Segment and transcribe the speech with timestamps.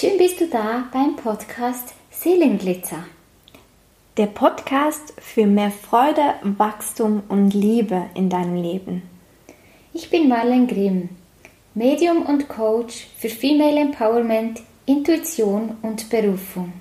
[0.00, 3.04] Schön bist du da beim Podcast Seelenglitzer.
[4.16, 9.02] Der Podcast für mehr Freude, Wachstum und Liebe in deinem Leben.
[9.92, 11.10] Ich bin Marlen Grimm,
[11.74, 16.72] Medium und Coach für Female Empowerment, Intuition und Berufung.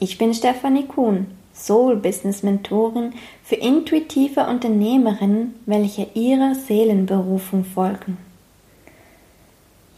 [0.00, 3.12] Ich bin Stefanie Kuhn, Soul Business Mentorin
[3.44, 8.18] für intuitive Unternehmerinnen, welche ihrer Seelenberufung folgen.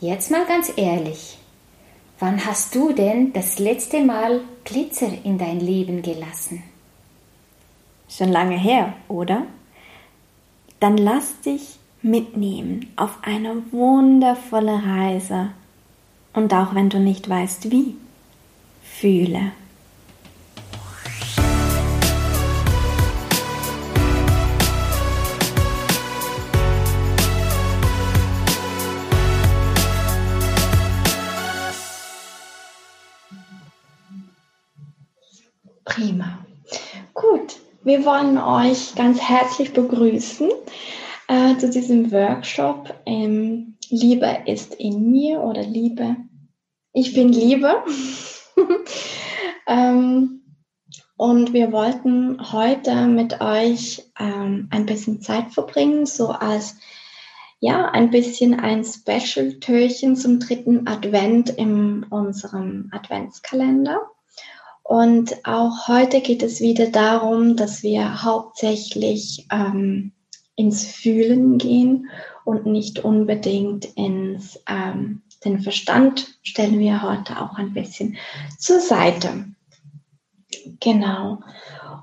[0.02, 1.38] Jetzt mal ganz ehrlich,
[2.19, 6.63] wann hast du denn das letzte Mal Glitzer in dein Leben gelassen?
[8.09, 9.47] Schon lange her, oder?
[10.81, 15.51] Dann lass dich mitnehmen auf eine wundervolle Reise.
[16.33, 17.97] Und auch wenn du nicht weißt wie,
[18.83, 19.53] fühle.
[35.99, 36.46] Prima.
[37.13, 40.49] Gut, wir wollen euch ganz herzlich begrüßen
[41.27, 46.15] äh, zu diesem Workshop ähm, Liebe ist in mir oder Liebe.
[46.93, 47.82] Ich bin Liebe.
[49.66, 50.43] ähm,
[51.16, 56.76] und wir wollten heute mit euch ähm, ein bisschen Zeit verbringen, so als
[57.59, 64.00] ja, ein bisschen ein Special-Türchen zum dritten Advent in unserem Adventskalender.
[64.89, 70.12] Und auch heute geht es wieder darum, dass wir hauptsächlich ähm,
[70.56, 72.09] ins Fühlen gehen
[72.47, 78.16] und nicht unbedingt ins ähm, den Verstand stellen wir heute auch ein bisschen
[78.59, 79.44] zur Seite.
[80.81, 81.41] Genau.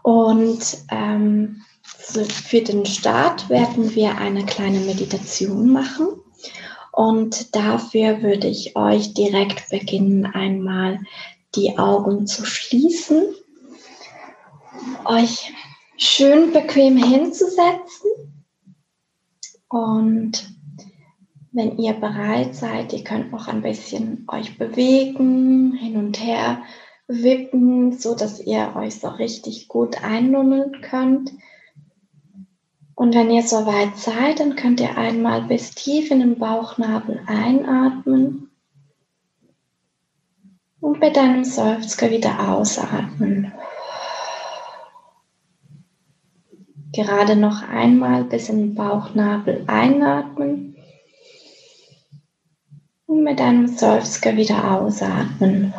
[0.03, 6.05] Und ähm, für den Start werden wir eine kleine Meditation machen.
[6.91, 10.99] Und dafür würde ich euch direkt beginnen, einmal
[11.55, 13.23] die Augen zu schließen,
[15.05, 15.53] euch
[15.97, 18.11] schön bequem hinzusetzen
[19.69, 20.55] und
[21.51, 26.61] wenn ihr bereit seid, ihr könnt noch ein bisschen euch bewegen, hin und her
[27.07, 31.31] wippen, so dass ihr euch so richtig gut einnummeln könnt.
[32.93, 38.49] Und wenn ihr soweit seid, dann könnt ihr einmal bis tief in den Bauchnabel einatmen
[40.85, 43.51] und mit einem Seufzer wieder ausatmen.
[46.93, 50.75] Gerade noch einmal bis in den Bauchnabel einatmen
[53.07, 55.73] und mit einem Seufzer wieder ausatmen.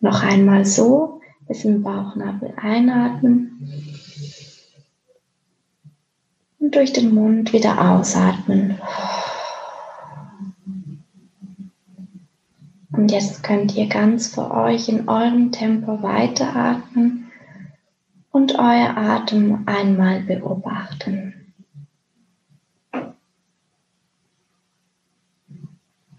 [0.00, 3.68] Noch einmal so bis in den Bauchnabel einatmen
[6.58, 8.80] und durch den Mund wieder ausatmen.
[12.92, 17.30] Und jetzt könnt ihr ganz für euch in eurem Tempo weiteratmen
[18.30, 21.54] und euer Atem einmal beobachten.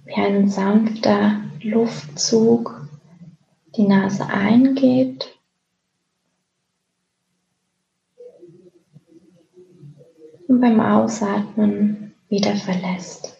[0.05, 2.87] Wie ein sanfter Luftzug
[3.75, 5.39] die Nase eingeht
[10.47, 13.32] und beim Ausatmen wieder verlässt.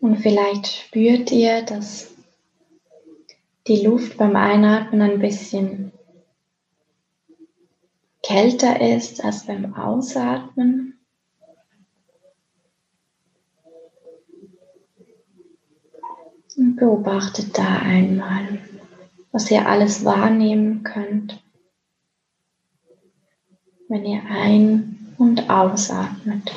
[0.00, 2.14] Und vielleicht spürt ihr, dass
[3.66, 5.92] die Luft beim Einatmen ein bisschen
[8.22, 10.98] kälter ist als beim Ausatmen.
[16.56, 18.60] Und beobachtet da einmal,
[19.30, 21.42] was ihr alles wahrnehmen könnt,
[23.88, 26.50] wenn ihr ein- und ausatmet.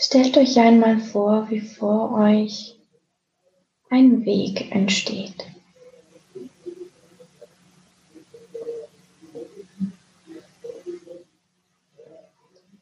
[0.00, 2.78] Stellt einmal vor, wie vor euch
[3.90, 5.46] ein Weg entsteht.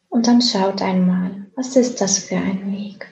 [0.09, 3.07] Und dann schaut einmal, was ist das für ein Weg?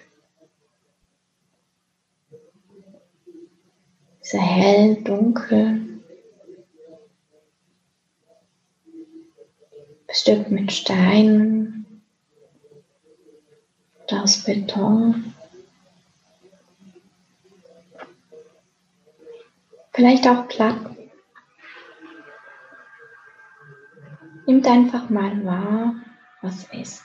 [4.23, 6.01] Ist hell, dunkel,
[10.07, 11.84] bestückt mit Steinen
[14.09, 15.35] das Beton.
[19.93, 20.77] Vielleicht auch glatt.
[24.47, 25.95] Nimmt einfach mal wahr,
[26.43, 27.05] was ist.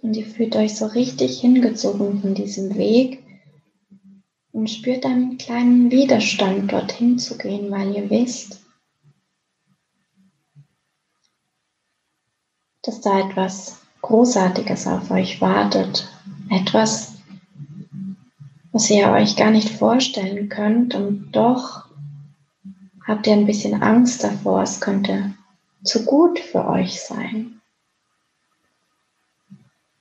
[0.00, 3.27] Und ihr fühlt euch so richtig hingezogen von diesem Weg
[4.58, 8.60] und spürt einen kleinen Widerstand, dorthin zu gehen, weil ihr wisst,
[12.82, 16.12] dass da etwas Großartiges auf euch wartet.
[16.50, 17.18] Etwas,
[18.72, 21.86] was ihr euch gar nicht vorstellen könnt und doch
[23.06, 25.34] habt ihr ein bisschen Angst davor, es könnte
[25.84, 27.60] zu gut für euch sein,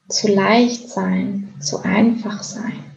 [0.09, 2.87] zu leicht sein, zu einfach sein.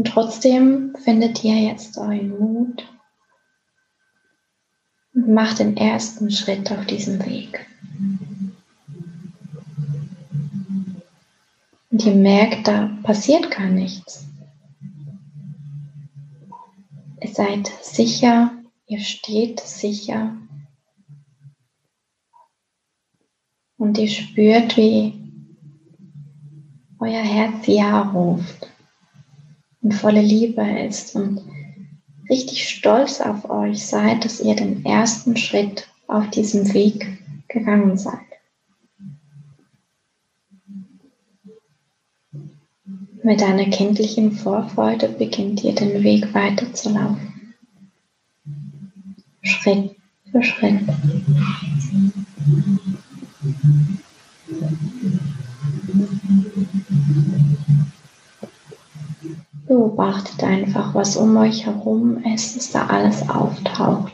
[0.00, 2.88] Und trotzdem findet ihr jetzt euren Mut
[5.12, 7.66] und macht den ersten Schritt auf diesem Weg.
[11.90, 14.24] Und ihr merkt, da passiert gar nichts.
[17.20, 18.52] Ihr seid sicher,
[18.86, 20.34] ihr steht sicher.
[23.76, 25.12] Und ihr spürt, wie
[26.98, 28.69] euer Herz Ja ruft
[29.82, 31.40] und volle Liebe ist und
[32.28, 37.18] richtig stolz auf euch seid, dass ihr den ersten Schritt auf diesem Weg
[37.48, 38.18] gegangen seid.
[43.22, 47.54] Mit einer kindlichen Vorfreude beginnt ihr den Weg weiterzulaufen.
[49.42, 49.96] Schritt
[50.30, 50.80] für Schritt.
[59.80, 64.12] Beobachtet einfach, was um euch herum ist, dass da alles auftaucht.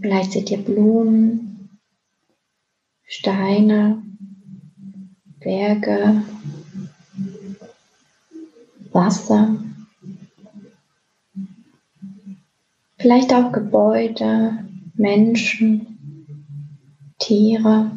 [0.00, 1.80] Vielleicht seht ihr Blumen,
[3.02, 4.04] Steine,
[5.40, 6.22] Berge,
[8.92, 9.56] Wasser,
[12.98, 14.64] vielleicht auch Gebäude,
[14.94, 15.98] Menschen,
[17.18, 17.90] Tiere.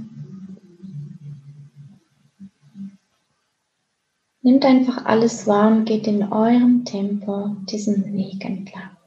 [4.42, 8.98] Nehmt einfach alles wahr und geht in eurem Tempo diesen Weg entlang.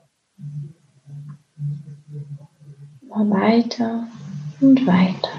[3.02, 4.06] Immer weiter
[4.60, 5.30] und weiter.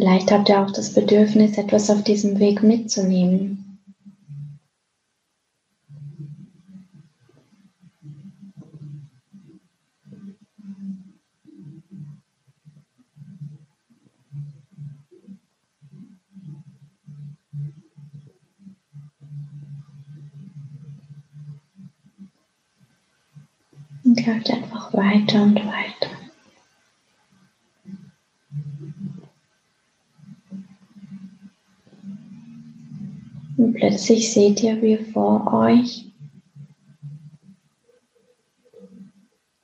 [0.00, 3.78] Vielleicht habt ihr auch das Bedürfnis, etwas auf diesem Weg mitzunehmen.
[24.02, 26.10] Und läuft einfach weiter und weiter.
[33.60, 36.04] Und plötzlich seht ihr, wie vor euch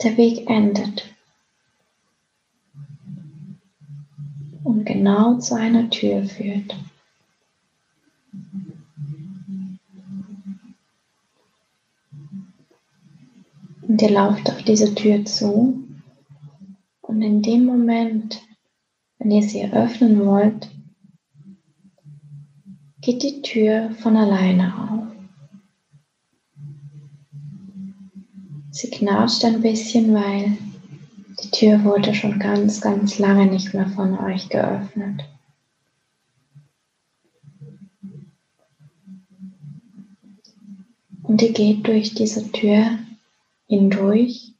[0.03, 1.15] der Weg endet.
[4.65, 6.75] Und genau zu einer Tür führt.
[13.83, 15.85] Und ihr lauft auf diese Tür zu.
[17.03, 18.43] Und in dem Moment,
[19.19, 20.69] wenn ihr sie öffnen wollt,
[23.07, 25.07] geht die Tür von alleine auf.
[28.73, 30.59] Sie knatscht ein bisschen, weil
[31.41, 35.25] die Tür wurde schon ganz, ganz lange nicht mehr von euch geöffnet.
[41.23, 42.99] Und ihr geht durch diese Tür
[43.69, 44.53] hindurch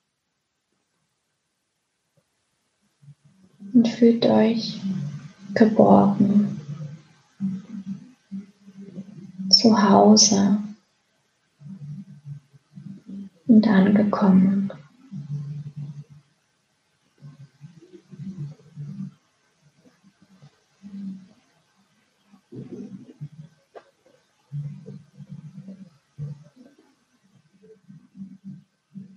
[3.75, 4.81] und fühlt euch
[5.53, 6.56] geborgen
[9.67, 10.59] zu Hause
[13.49, 14.73] und angekommen.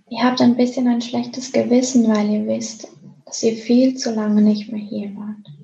[0.08, 2.88] Ihr habt ein bisschen ein schlechtes Gewissen, weil ihr wisst,
[3.24, 5.59] dass ihr viel zu lange nicht mehr hier wart.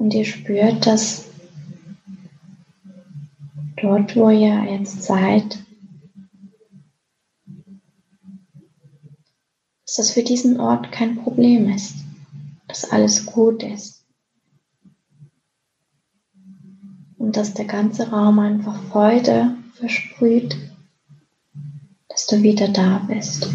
[0.00, 1.26] Und ihr spürt, dass
[3.76, 5.58] dort, wo ihr jetzt seid,
[9.84, 11.96] dass das für diesen Ort kein Problem ist,
[12.66, 14.06] dass alles gut ist
[17.18, 20.56] und dass der ganze Raum einfach Freude versprüht,
[22.08, 23.50] dass du wieder da bist.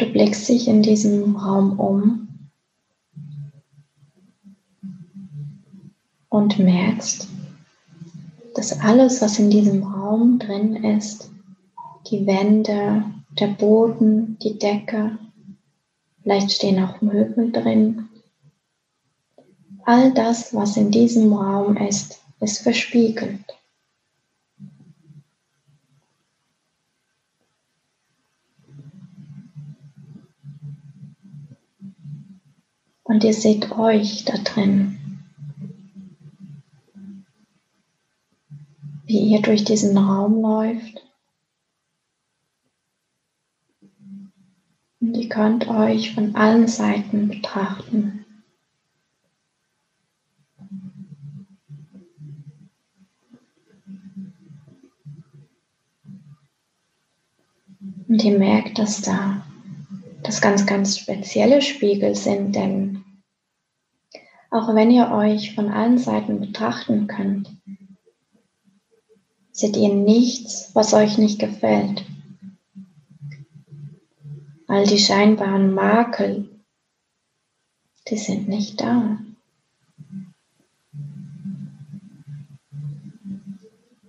[0.00, 2.28] Du blickst dich in diesem Raum um
[6.28, 7.26] und merkst,
[8.54, 11.30] dass alles, was in diesem Raum drin ist,
[12.10, 13.02] die Wände,
[13.38, 15.18] der Boden, die Decke,
[16.22, 18.10] vielleicht stehen auch Möbel drin,
[19.86, 23.40] all das, was in diesem Raum ist, ist verspiegelt.
[33.10, 34.96] Und ihr seht euch da drin.
[39.04, 41.04] Wie ihr durch diesen Raum läuft.
[45.00, 48.24] Und ihr könnt euch von allen Seiten betrachten.
[58.06, 59.44] Und ihr merkt, dass da
[60.22, 62.99] das ganz, ganz spezielle Spiegel sind, denn
[64.50, 67.50] auch wenn ihr euch von allen Seiten betrachten könnt,
[69.52, 72.04] seht ihr nichts, was euch nicht gefällt.
[74.66, 76.48] All die scheinbaren Makel,
[78.08, 79.18] die sind nicht da.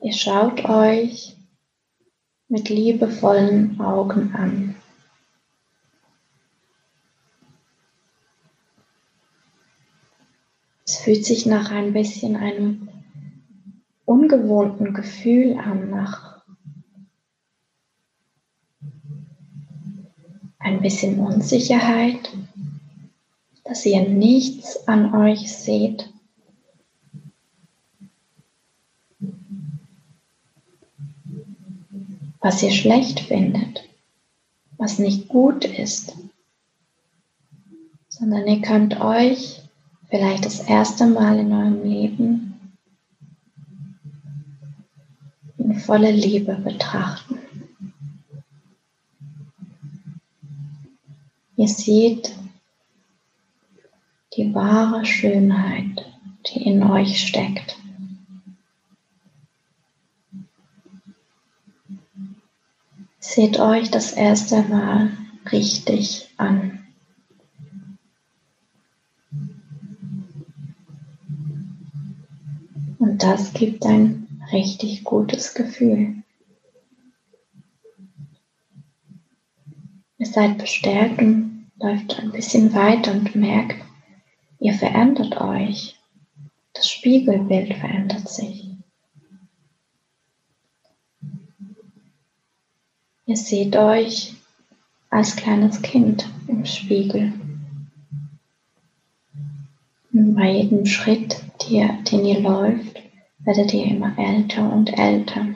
[0.01, 1.35] Ihr schaut euch
[2.47, 4.80] mit liebevollen Augen an.
[11.01, 12.89] Fühlt sich nach ein bisschen einem
[14.05, 16.41] ungewohnten Gefühl an, nach
[20.59, 22.31] ein bisschen Unsicherheit,
[23.63, 26.11] dass ihr nichts an euch seht.
[32.41, 33.87] was ihr schlecht findet,
[34.77, 36.15] was nicht gut ist,
[38.09, 39.60] sondern ihr könnt euch
[40.11, 42.51] vielleicht das erste Mal in eurem Leben
[45.57, 47.39] in voller Liebe betrachten.
[51.55, 52.35] Ihr seht
[54.35, 56.05] die wahre Schönheit,
[56.47, 57.77] die in euch steckt.
[63.19, 65.11] Seht euch das erste Mal
[65.51, 66.80] richtig an.
[73.11, 76.23] Und das gibt ein richtig gutes Gefühl.
[80.17, 83.83] Ihr seid bestärkt und läuft ein bisschen weiter und merkt,
[84.59, 85.99] ihr verändert euch.
[86.71, 88.69] Das Spiegelbild verändert sich.
[93.25, 94.35] Ihr seht euch
[95.09, 97.33] als kleines Kind im Spiegel.
[100.13, 103.00] Und bei jedem Schritt, den ihr läuft,
[103.43, 105.47] werdet ihr immer älter und älter.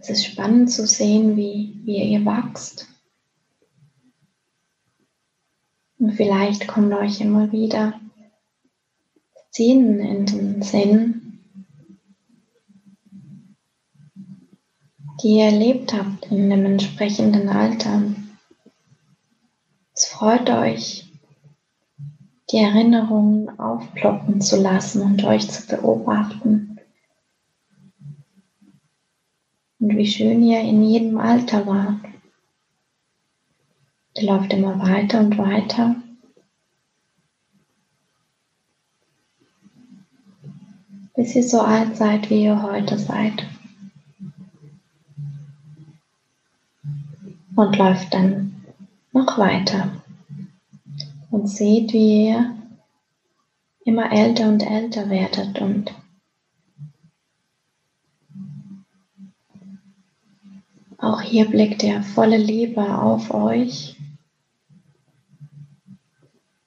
[0.00, 2.88] Es ist spannend zu sehen, wie, wie ihr wachst.
[5.98, 8.00] Und vielleicht kommt euch immer wieder
[9.52, 11.38] Szenen in den Sinn,
[15.22, 18.02] die ihr erlebt habt in dem entsprechenden Alter.
[20.02, 21.08] Es freut euch,
[22.50, 26.80] die Erinnerungen aufploppen zu lassen und euch zu beobachten.
[29.78, 32.00] Und wie schön ihr in jedem Alter wart.
[34.16, 35.94] Ihr läuft immer weiter und weiter.
[41.14, 43.46] Bis ihr so alt seid, wie ihr heute seid.
[47.54, 48.61] Und läuft dann
[49.12, 50.02] noch weiter
[51.30, 52.54] und seht, wie ihr
[53.84, 55.94] immer älter und älter werdet und
[61.02, 63.96] Auch hier blickt er volle Liebe auf euch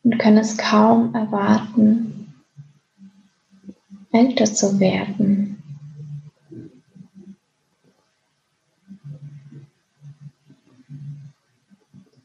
[0.03, 2.33] und kann es kaum erwarten,
[4.11, 5.54] älter zu werden.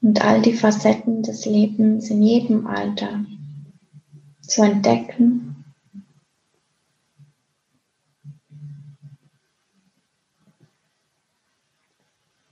[0.02, 3.24] Und all die Facetten des Lebens in jedem Alter
[4.40, 5.50] zu entdecken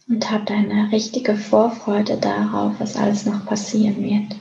[0.09, 4.37] und habt eine richtige Vorfreude darauf, was alles noch passieren wird.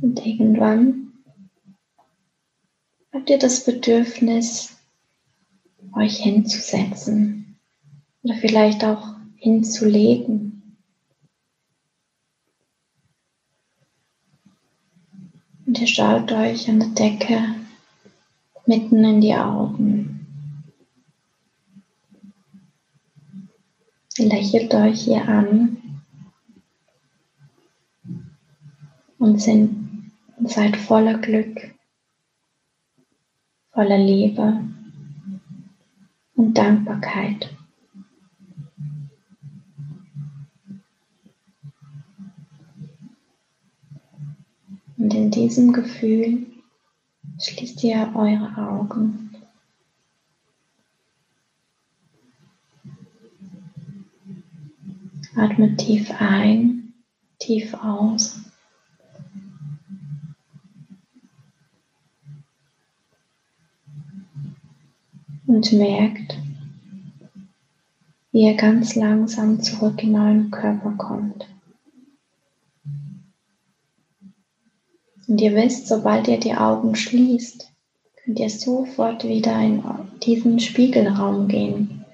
[0.00, 1.12] Und irgendwann
[3.12, 4.79] habt ihr das Bedürfnis,
[6.00, 7.58] euch hinzusetzen
[8.22, 10.76] oder vielleicht auch hinzulegen.
[15.66, 17.54] Und ihr schaut euch an der Decke
[18.66, 20.26] mitten in die Augen.
[24.18, 26.02] Lächelt euch hier an
[29.18, 31.74] und seid voller Glück,
[33.72, 34.60] voller Liebe
[36.40, 37.54] und Dankbarkeit.
[44.96, 46.46] Und in diesem Gefühl
[47.42, 49.30] Schließt ihr eure Augen.
[55.34, 56.92] Atmet tief ein,
[57.38, 58.49] tief aus.
[65.50, 66.38] Und merkt,
[68.30, 71.48] wie ihr ganz langsam zurück in euren Körper kommt.
[75.26, 77.68] Und ihr wisst, sobald ihr die Augen schließt,
[78.22, 79.82] könnt ihr sofort wieder in
[80.22, 82.04] diesen Spiegelraum gehen.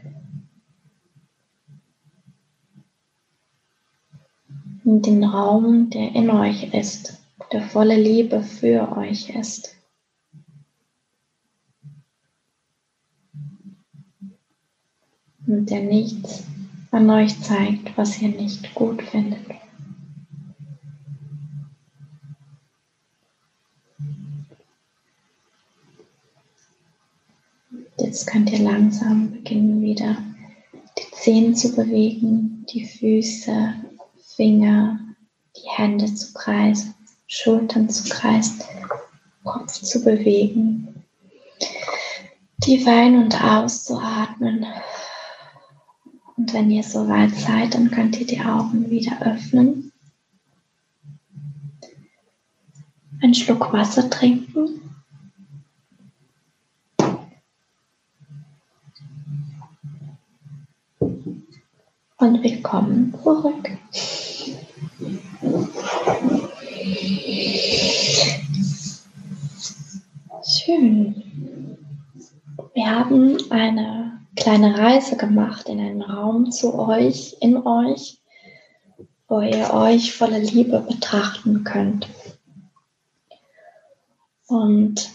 [4.82, 7.20] In den Raum, der in euch ist,
[7.52, 9.75] der volle Liebe für euch ist.
[15.46, 16.42] Und der nichts
[16.90, 19.46] an euch zeigt, was ihr nicht gut findet.
[27.98, 30.16] Jetzt könnt ihr langsam beginnen, wieder
[30.98, 33.74] die Zehen zu bewegen, die Füße,
[34.37, 34.98] Finger,
[35.56, 36.94] die Hände zu kreisen,
[37.26, 38.62] Schultern zu kreisen,
[39.44, 41.04] Kopf zu bewegen,
[42.61, 44.66] tief ein- und auszuatmen.
[46.46, 49.90] Und wenn ihr soweit seid, dann könnt ihr die Augen wieder öffnen.
[53.20, 54.80] Einen Schluck Wasser trinken.
[62.18, 63.70] und willkommen zurück.
[70.44, 71.24] Schön.
[72.72, 74.05] Wir haben eine
[74.46, 78.20] kleine Reise gemacht in einen Raum zu euch, in euch,
[79.26, 82.09] wo ihr euch voller Liebe betrachten könnt.
[84.46, 85.11] Und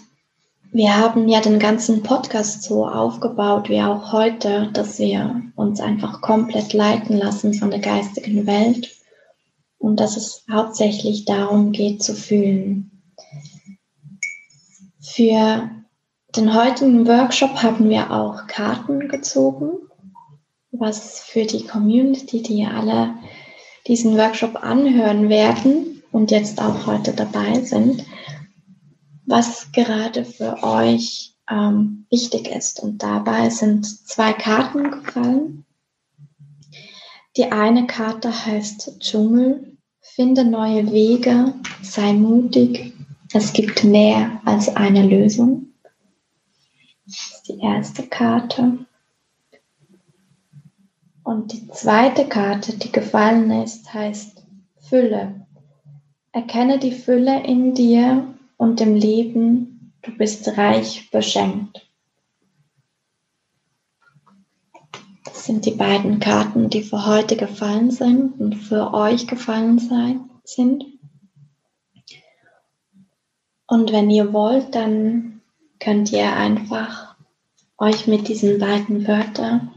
[0.73, 6.19] wir haben ja den ganzen Podcast so aufgebaut, wie auch heute, dass wir uns einfach
[6.19, 8.93] komplett leiten lassen von der geistigen Welt
[9.77, 13.01] und dass es hauptsächlich darum geht zu fühlen.
[14.99, 15.69] Für
[16.35, 19.71] den heutigen Workshop haben wir auch Karten gezogen,
[20.71, 23.15] was für die Community, die alle
[23.87, 28.05] diesen Workshop anhören werden und jetzt auch heute dabei sind,
[29.25, 32.81] was gerade für euch ähm, wichtig ist.
[32.81, 35.65] Und dabei sind zwei Karten gefallen.
[37.35, 42.93] Die eine Karte heißt Dschungel, finde neue Wege, sei mutig,
[43.33, 45.70] es gibt mehr als eine Lösung.
[47.05, 48.85] Das ist die erste Karte.
[51.23, 54.43] Und die zweite Karte, die gefallen ist, heißt
[54.79, 55.47] Fülle.
[56.31, 61.87] Erkenne die Fülle in dir und dem Leben, du bist reich beschenkt.
[65.25, 70.29] Das sind die beiden Karten, die für heute gefallen sind und für euch gefallen sein,
[70.43, 70.85] sind.
[73.67, 75.40] Und wenn ihr wollt, dann
[75.81, 77.15] könnt ihr einfach
[77.77, 79.71] euch mit diesen beiden Wörtern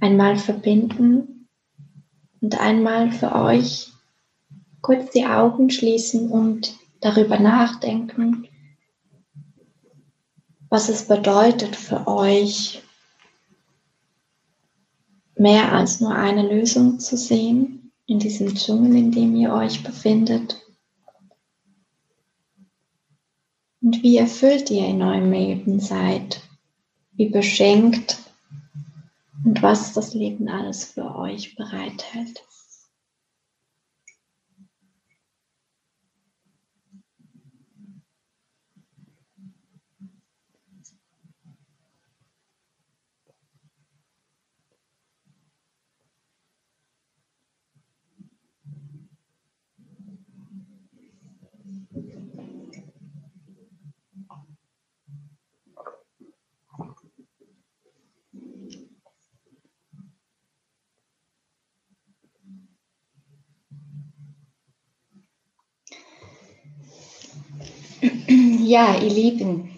[0.00, 1.46] einmal verbinden
[2.40, 3.92] und einmal für euch
[4.80, 8.48] kurz die Augen schließen und darüber nachdenken,
[10.70, 12.82] was es bedeutet für euch,
[15.36, 20.61] mehr als nur eine Lösung zu sehen in diesem Dschungel, in dem ihr euch befindet.
[23.82, 26.40] Und wie erfüllt ihr in eurem Leben seid,
[27.12, 28.18] wie beschenkt
[29.44, 32.44] und was das Leben alles für euch bereithält.
[68.64, 69.70] Ja, ihr Lieben,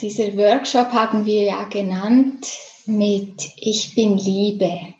[0.00, 2.48] dieser Workshop haben wir ja genannt
[2.86, 4.94] mit Ich bin Liebe.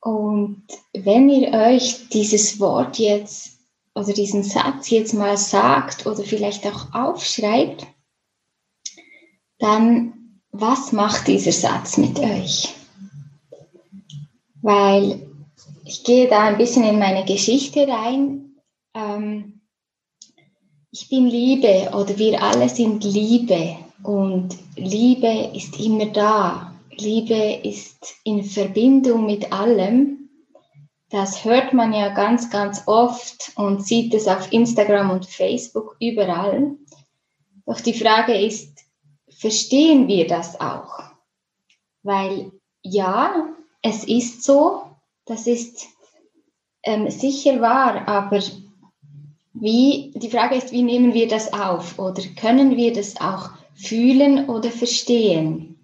[0.00, 0.62] Und
[0.94, 3.58] wenn ihr euch dieses Wort jetzt
[3.94, 7.86] oder diesen Satz jetzt mal sagt oder vielleicht auch aufschreibt,
[9.58, 12.74] dann was macht dieser Satz mit euch?
[14.62, 15.28] Weil
[15.84, 18.54] ich gehe da ein bisschen in meine Geschichte rein.
[18.94, 19.55] Ähm,
[20.98, 26.74] ich bin Liebe oder wir alle sind Liebe und Liebe ist immer da.
[26.90, 30.30] Liebe ist in Verbindung mit allem.
[31.10, 36.76] Das hört man ja ganz, ganz oft und sieht es auf Instagram und Facebook überall.
[37.66, 38.86] Doch die Frage ist,
[39.28, 40.98] verstehen wir das auch?
[42.04, 43.50] Weil ja,
[43.82, 44.84] es ist so,
[45.26, 45.88] das ist
[46.84, 48.40] ähm, sicher wahr, aber
[49.60, 54.48] wie, die Frage ist, wie nehmen wir das auf oder können wir das auch fühlen
[54.50, 55.76] oder verstehen?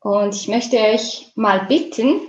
[0.00, 2.20] Und ich möchte euch mal bitten,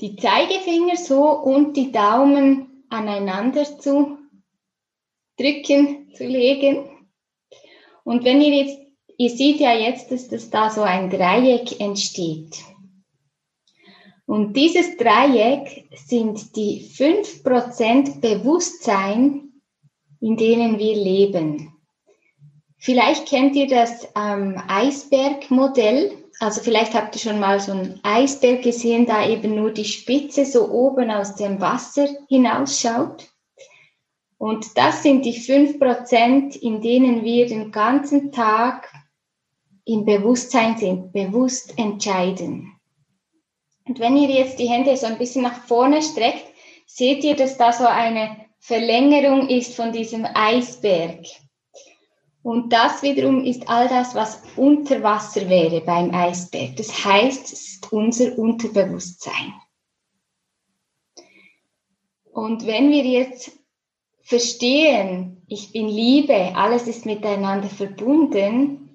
[0.00, 4.18] die Zeigefinger so und die Daumen aneinander zu
[5.38, 6.90] drücken, zu legen.
[8.04, 8.78] Und wenn ihr jetzt,
[9.16, 12.58] ihr seht ja jetzt, dass das da so ein Dreieck entsteht.
[14.26, 19.52] Und dieses Dreieck sind die 5% Bewusstsein,
[20.20, 21.72] in denen wir leben.
[22.76, 26.12] Vielleicht kennt ihr das ähm, Eisbergmodell.
[26.40, 30.44] Also vielleicht habt ihr schon mal so einen Eisberg gesehen, da eben nur die Spitze
[30.44, 33.28] so oben aus dem Wasser hinausschaut.
[34.38, 38.92] Und das sind die 5%, in denen wir den ganzen Tag
[39.84, 42.75] im Bewusstsein sind, bewusst entscheiden.
[43.86, 46.44] Und wenn ihr jetzt die Hände so ein bisschen nach vorne streckt,
[46.86, 51.24] seht ihr, dass da so eine Verlängerung ist von diesem Eisberg.
[52.42, 56.76] Und das wiederum ist all das, was unter Wasser wäre beim Eisberg.
[56.76, 59.52] Das heißt, es ist unser Unterbewusstsein.
[62.32, 63.52] Und wenn wir jetzt
[64.22, 68.85] verstehen, ich bin Liebe, alles ist miteinander verbunden,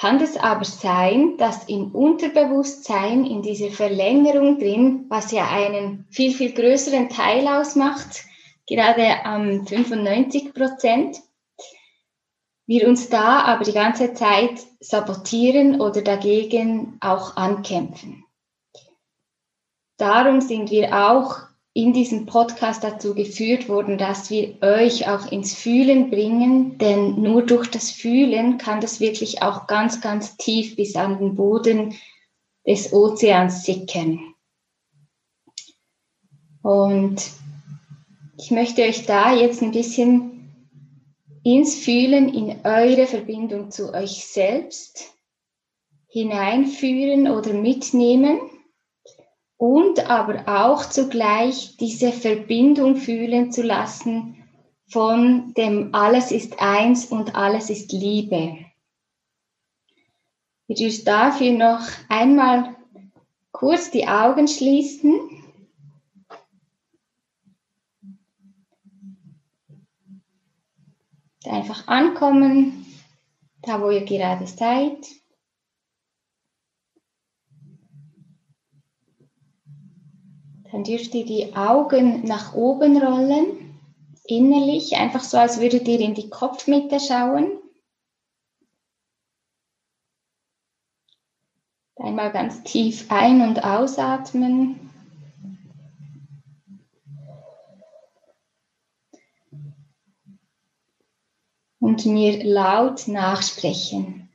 [0.00, 6.32] kann es aber sein, dass im Unterbewusstsein, in dieser Verlängerung drin, was ja einen viel,
[6.32, 8.24] viel größeren Teil ausmacht,
[8.66, 11.18] gerade am 95 Prozent,
[12.66, 18.24] wir uns da aber die ganze Zeit sabotieren oder dagegen auch ankämpfen.
[19.98, 25.54] Darum sind wir auch in diesem Podcast dazu geführt worden, dass wir euch auch ins
[25.54, 30.96] Fühlen bringen, denn nur durch das Fühlen kann das wirklich auch ganz, ganz tief bis
[30.96, 31.94] an den Boden
[32.66, 34.34] des Ozeans sickern.
[36.62, 37.30] Und
[38.36, 40.40] ich möchte euch da jetzt ein bisschen
[41.44, 45.14] ins Fühlen, in eure Verbindung zu euch selbst
[46.08, 48.40] hineinführen oder mitnehmen
[49.60, 54.42] und aber auch zugleich diese Verbindung fühlen zu lassen
[54.88, 58.56] von dem alles ist eins und alles ist Liebe.
[60.66, 62.74] Ihr dürft dafür noch einmal
[63.52, 65.20] kurz die Augen schließen.
[71.44, 72.86] Einfach ankommen,
[73.60, 75.19] da wo ihr gerade seid.
[80.80, 83.78] Dann dürft ihr die Augen nach oben rollen,
[84.24, 87.58] innerlich, einfach so, als würdet ihr in die Kopfmitte schauen.
[91.96, 94.88] Einmal ganz tief ein- und ausatmen.
[101.78, 104.28] und mir laut nachsprechen.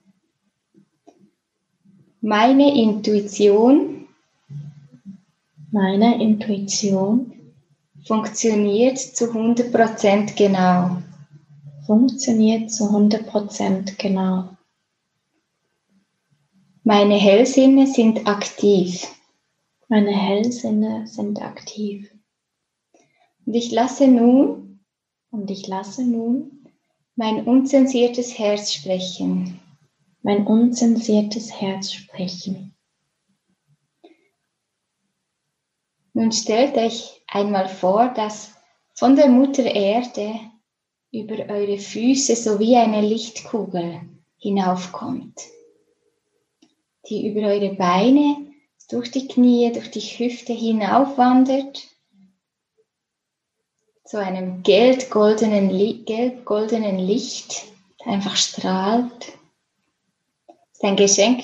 [2.20, 3.95] Meine Intuition,
[5.76, 7.34] meine Intuition
[8.06, 11.02] funktioniert zu 100% genau.
[11.86, 14.56] Funktioniert zu 100% genau.
[16.86, 19.06] Meine Hellsinne sind aktiv.
[19.90, 22.10] Meine Hellsinne sind aktiv.
[23.46, 24.80] Und ich lasse nun,
[25.30, 26.70] und ich lasse nun
[27.18, 29.60] mein unzensiertes Herz sprechen.
[30.22, 32.75] Mein unzensiertes Herz sprechen.
[36.16, 38.54] Nun stellt euch einmal vor, dass
[38.94, 40.40] von der Mutter Erde
[41.12, 44.00] über eure Füße so wie eine Lichtkugel
[44.38, 45.42] hinaufkommt,
[47.10, 48.38] die über eure Beine,
[48.90, 51.84] durch die Knie, durch die Hüfte hinaufwandert,
[54.06, 55.70] zu einem gelb-goldenen
[56.06, 56.46] gelb
[56.98, 57.66] Licht,
[58.06, 59.34] einfach strahlt.
[60.48, 61.44] Das ist ein Geschenk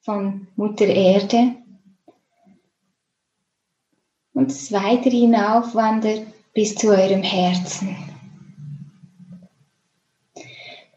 [0.00, 1.63] von Mutter Erde
[4.34, 7.96] und es weiter hinaufwandert bis zu eurem Herzen.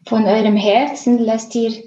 [0.06, 1.82] Von eurem Herzen lasst ihr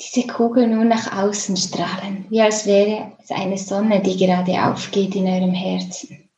[0.00, 5.14] diese Kugel nur nach außen strahlen, wie als wäre es eine Sonne, die gerade aufgeht
[5.14, 6.28] in eurem Herzen.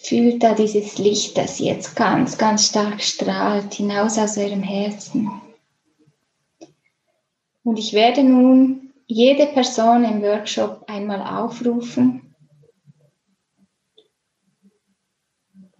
[0.00, 5.30] Fühlt da dieses Licht, das jetzt ganz, ganz stark strahlt, hinaus aus eurem Herzen.
[7.62, 12.34] Und ich werde nun jede Person im Workshop einmal aufrufen.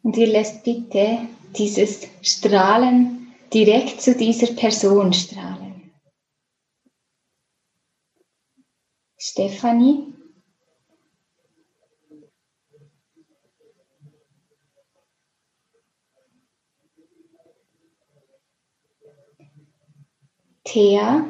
[0.02, 5.92] Und ihr lässt bitte dieses Strahlen direkt zu dieser Person strahlen.
[9.18, 10.14] Stefanie.
[20.64, 21.26] Thea.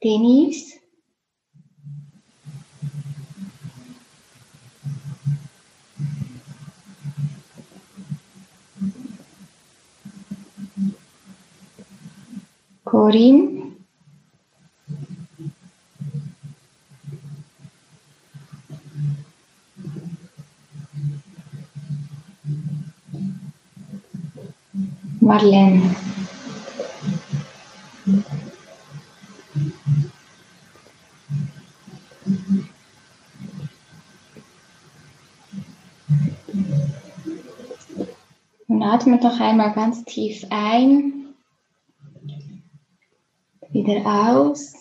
[0.00, 0.78] Denise.
[12.84, 13.71] Corinne.
[25.22, 25.94] Marlene.
[38.66, 41.34] Und atmet noch einmal ganz tief ein,
[43.70, 44.74] wieder aus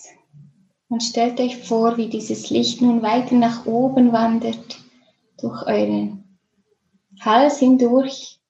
[0.90, 4.80] und stellt euch vor, wie dieses Licht nun weiter nach oben wandert,
[5.40, 6.40] durch euren
[7.20, 8.41] Hals hindurch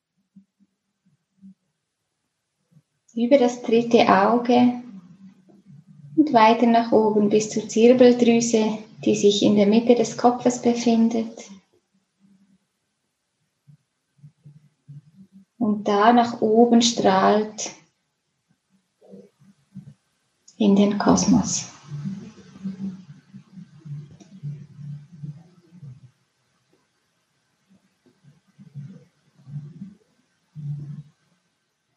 [3.13, 4.81] über das dritte Auge
[6.15, 11.49] und weiter nach oben bis zur Zirbeldrüse, die sich in der Mitte des Kopfes befindet.
[15.57, 17.71] Und da nach oben strahlt
[20.57, 21.69] in den Kosmos.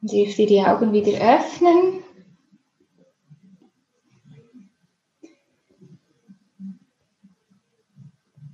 [0.04, 2.02] Dürft ihr die Augen wieder öffnen.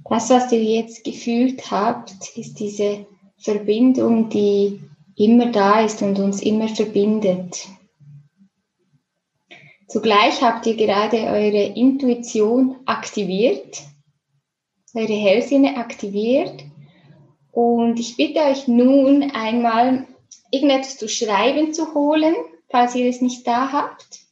[0.08, 3.06] Das, was ihr jetzt gefühlt habt, ist diese
[3.38, 4.80] Verbindung, die
[5.16, 7.68] immer da ist und uns immer verbindet.
[9.86, 13.82] Zugleich habt ihr gerade eure Intuition aktiviert,
[14.94, 16.64] eure Hellsinne aktiviert.
[17.52, 20.06] Und ich bitte euch nun einmal
[20.50, 22.34] irgendetwas zu schreiben zu holen,
[22.68, 24.30] falls ihr es nicht da habt.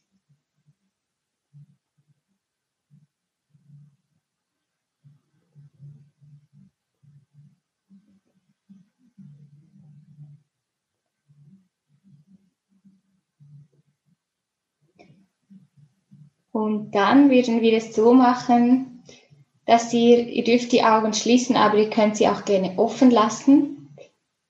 [16.51, 19.03] Und dann werden wir es so machen,
[19.65, 23.95] dass ihr, ihr dürft die Augen schließen, aber ihr könnt sie auch gerne offen lassen,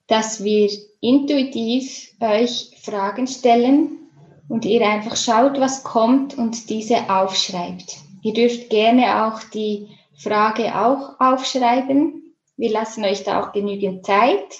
[0.07, 0.69] dass wir
[1.01, 3.99] intuitiv euch Fragen stellen
[4.47, 7.97] und ihr einfach schaut, was kommt und diese aufschreibt.
[8.21, 12.35] Ihr dürft gerne auch die Frage auch aufschreiben.
[12.57, 14.59] Wir lassen euch da auch genügend Zeit.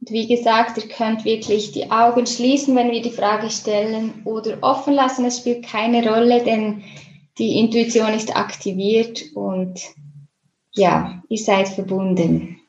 [0.00, 4.58] Und wie gesagt, ihr könnt wirklich die Augen schließen, wenn wir die Frage stellen oder
[4.60, 5.24] offen lassen.
[5.24, 6.84] Es spielt keine Rolle, denn
[7.38, 9.80] die Intuition ist aktiviert und
[10.72, 12.60] ja, ihr seid verbunden.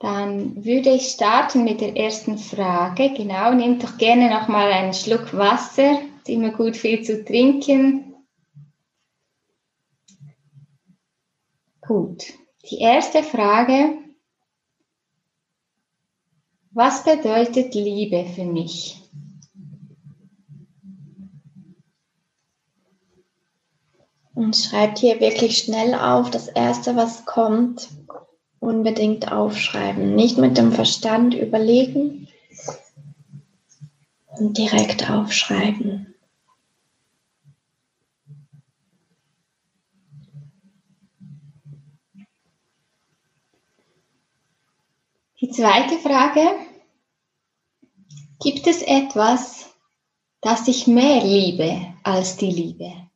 [0.00, 3.12] Dann würde ich starten mit der ersten Frage.
[3.12, 6.00] Genau, nehmt doch gerne noch mal einen Schluck Wasser.
[6.16, 8.14] Ist immer gut viel zu trinken.
[11.82, 12.32] Gut.
[12.70, 13.98] Die erste Frage.
[16.70, 19.02] Was bedeutet Liebe für mich?
[24.34, 27.90] Und schreibt hier wirklich schnell auf, das erste, was kommt,
[28.70, 30.14] unbedingt aufschreiben.
[30.14, 32.28] Nicht mit dem Verstand überlegen
[34.38, 36.14] und direkt aufschreiben.
[45.40, 46.40] Die zweite Frage.
[48.42, 49.74] Gibt es etwas,
[50.40, 53.09] das ich mehr liebe als die Liebe?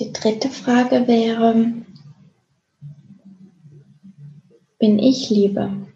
[0.00, 1.74] Die dritte Frage wäre,
[4.78, 5.92] bin ich Liebe?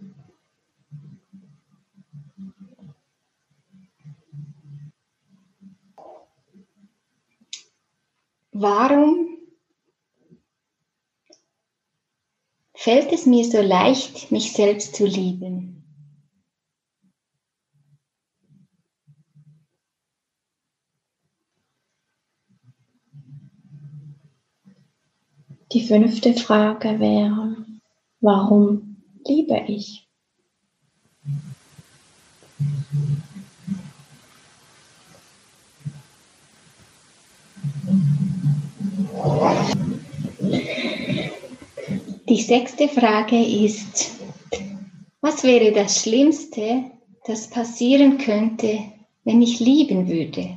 [8.52, 9.38] Warum
[12.74, 15.73] fällt es mir so leicht, mich selbst zu lieben?
[25.74, 27.56] Die fünfte Frage wäre,
[28.20, 30.06] warum liebe ich?
[42.28, 44.12] Die sechste Frage ist,
[45.20, 46.84] was wäre das Schlimmste,
[47.26, 48.78] das passieren könnte,
[49.24, 50.56] wenn ich lieben würde?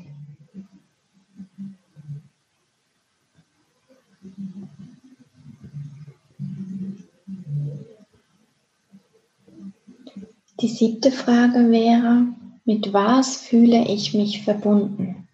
[10.60, 12.34] Die siebte Frage wäre,
[12.66, 15.28] mit was fühle ich mich verbunden?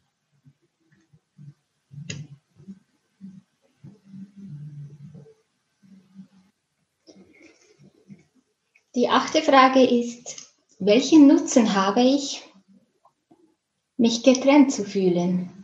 [8.96, 12.44] Die achte Frage ist, welchen Nutzen habe ich,
[13.96, 15.63] mich getrennt zu fühlen?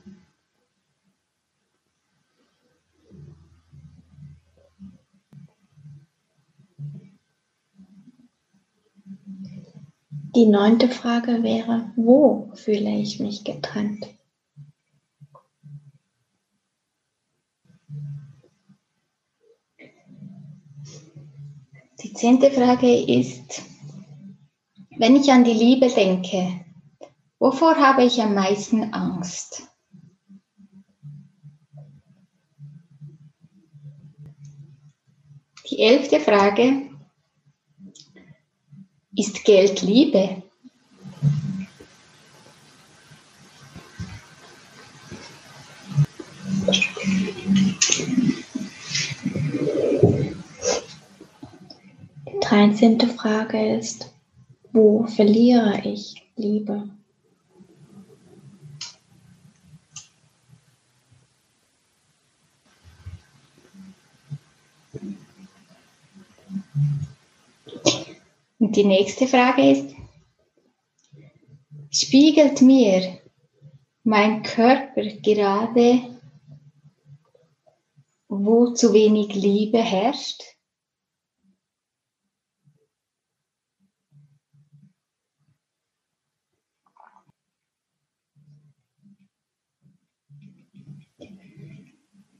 [10.35, 14.05] Die neunte Frage wäre, wo fühle ich mich getrennt?
[22.03, 23.63] Die zehnte Frage ist,
[24.97, 26.63] wenn ich an die Liebe denke,
[27.39, 29.63] wovor habe ich am meisten Angst?
[35.71, 36.88] Die elfte Frage,
[39.19, 40.41] ist Geld Liebe?
[52.27, 54.09] Die dreizehnte Frage ist,
[54.71, 56.89] wo verliere ich Liebe?
[68.59, 69.95] Und die nächste Frage ist,
[71.89, 73.19] spiegelt mir
[74.03, 76.01] mein Körper gerade,
[78.27, 80.43] wo zu wenig Liebe herrscht?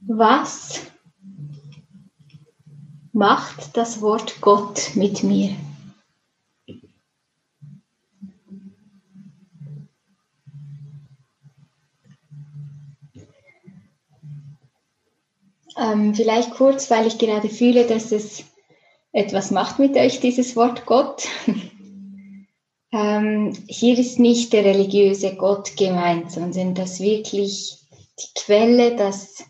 [0.01, 0.81] Was
[3.13, 5.55] macht das Wort Gott mit mir?
[15.79, 18.43] Ähm, vielleicht kurz, weil ich gerade fühle, dass es
[19.11, 21.27] etwas macht mit euch, dieses Wort Gott.
[22.91, 27.77] ähm, hier ist nicht der religiöse Gott gemeint, sondern das wirklich
[28.19, 29.43] die Quelle, das,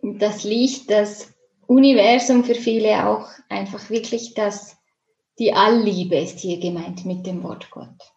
[0.00, 1.28] das Licht, das
[1.66, 4.76] Universum für viele auch einfach wirklich das
[5.38, 8.12] Die Allliebe ist hier gemeint mit dem Wort Gott.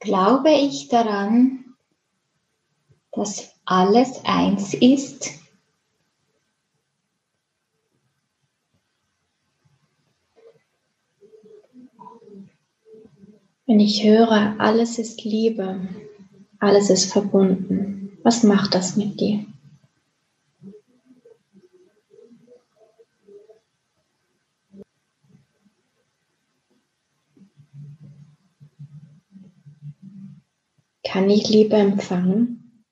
[0.00, 1.76] Glaube ich daran,
[3.12, 5.30] dass alles eins ist?
[13.66, 15.86] Wenn ich höre, alles ist Liebe,
[16.58, 19.44] alles ist verbunden, was macht das mit dir?
[31.10, 32.84] Kann ich Liebe empfangen?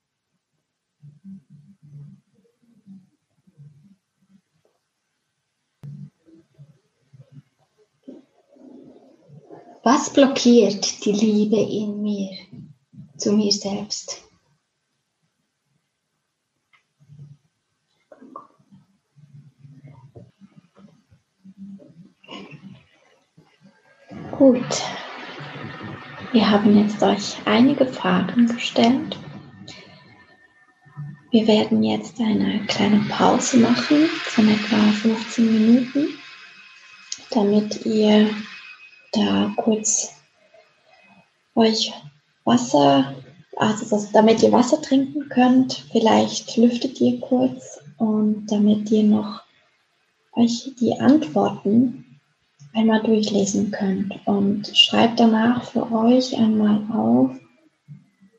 [9.85, 12.37] Was blockiert die Liebe in mir
[13.17, 14.21] zu mir selbst?
[24.33, 25.08] Gut.
[26.31, 29.19] Wir haben jetzt euch einige Fragen gestellt.
[31.31, 36.09] Wir werden jetzt eine kleine Pause machen von etwa 15 Minuten,
[37.31, 38.29] damit ihr
[39.13, 40.15] da kurz
[41.55, 41.95] euch
[42.45, 43.15] Wasser,
[43.57, 45.87] also damit ihr Wasser trinken könnt.
[45.93, 49.41] Vielleicht lüftet ihr kurz und damit ihr noch
[50.33, 52.05] euch die Antworten
[52.75, 57.37] einmal durchlesen könnt und schreibt danach für euch einmal auf,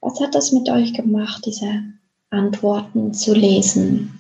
[0.02, 1.84] was hat das mit euch gemacht, diese
[2.30, 4.20] Antworten zu lesen.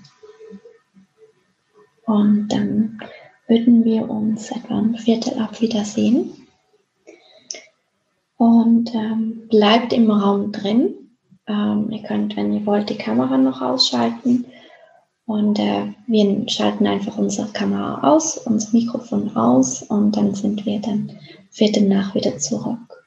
[2.06, 3.00] Und dann
[3.48, 6.32] würden wir uns etwa ein Viertel ab wiedersehen.
[8.38, 10.96] Und ähm, bleibt im Raum drin.
[11.46, 14.46] Ähm, ihr könnt, wenn ihr wollt, die Kamera noch ausschalten.
[15.30, 20.80] Und äh, wir schalten einfach unsere Kamera aus, unser Mikrofon aus und dann sind wir
[20.80, 21.20] dann
[21.52, 23.06] Viertel nach wieder zurück.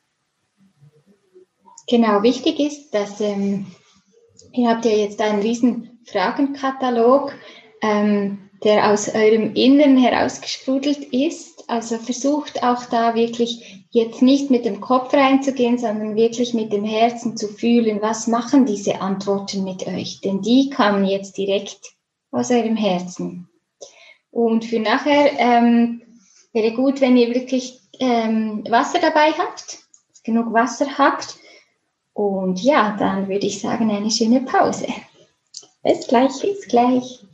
[1.88, 3.66] Genau, wichtig ist, dass ähm,
[4.52, 7.32] ihr habt ja jetzt einen riesen Fragenkatalog.
[7.80, 11.68] Ähm, der aus eurem Inneren herausgesprudelt ist.
[11.68, 16.84] Also versucht auch da wirklich jetzt nicht mit dem Kopf reinzugehen, sondern wirklich mit dem
[16.84, 20.20] Herzen zu fühlen, was machen diese Antworten mit euch.
[20.20, 21.96] Denn die kamen jetzt direkt
[22.32, 23.48] aus eurem Herzen.
[24.32, 26.02] Und für nachher ähm,
[26.52, 29.78] wäre gut, wenn ihr wirklich ähm, Wasser dabei habt,
[30.24, 31.36] genug Wasser habt.
[32.14, 34.86] Und ja, dann würde ich sagen, eine schöne Pause.
[35.82, 36.40] Bis gleich.
[36.40, 37.24] Bis gleich.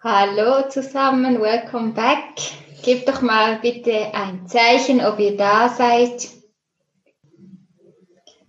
[0.00, 2.36] Hallo zusammen, welcome back.
[2.84, 6.35] Gebt doch mal bitte ein Zeichen, ob ihr da seid.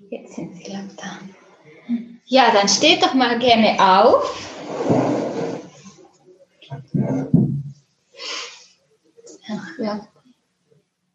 [0.09, 1.19] Jetzt sind Sie lang da.
[2.25, 4.37] Ja, dann steht doch mal gerne auf.
[9.49, 10.07] Ach, ja.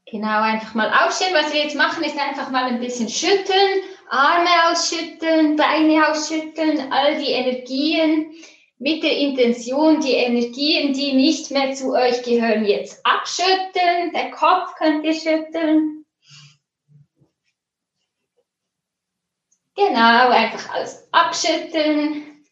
[0.07, 1.33] Genau, einfach mal aufstehen.
[1.33, 7.19] Was wir jetzt machen, ist einfach mal ein bisschen schütteln, Arme ausschütteln, Beine ausschütteln, all
[7.19, 8.33] die Energien,
[8.79, 14.13] mit der Intention, die Energien, die nicht mehr zu euch gehören, jetzt abschütteln.
[14.13, 16.02] Der Kopf könnt ihr schütteln.
[19.75, 22.45] Genau, einfach alles abschütteln.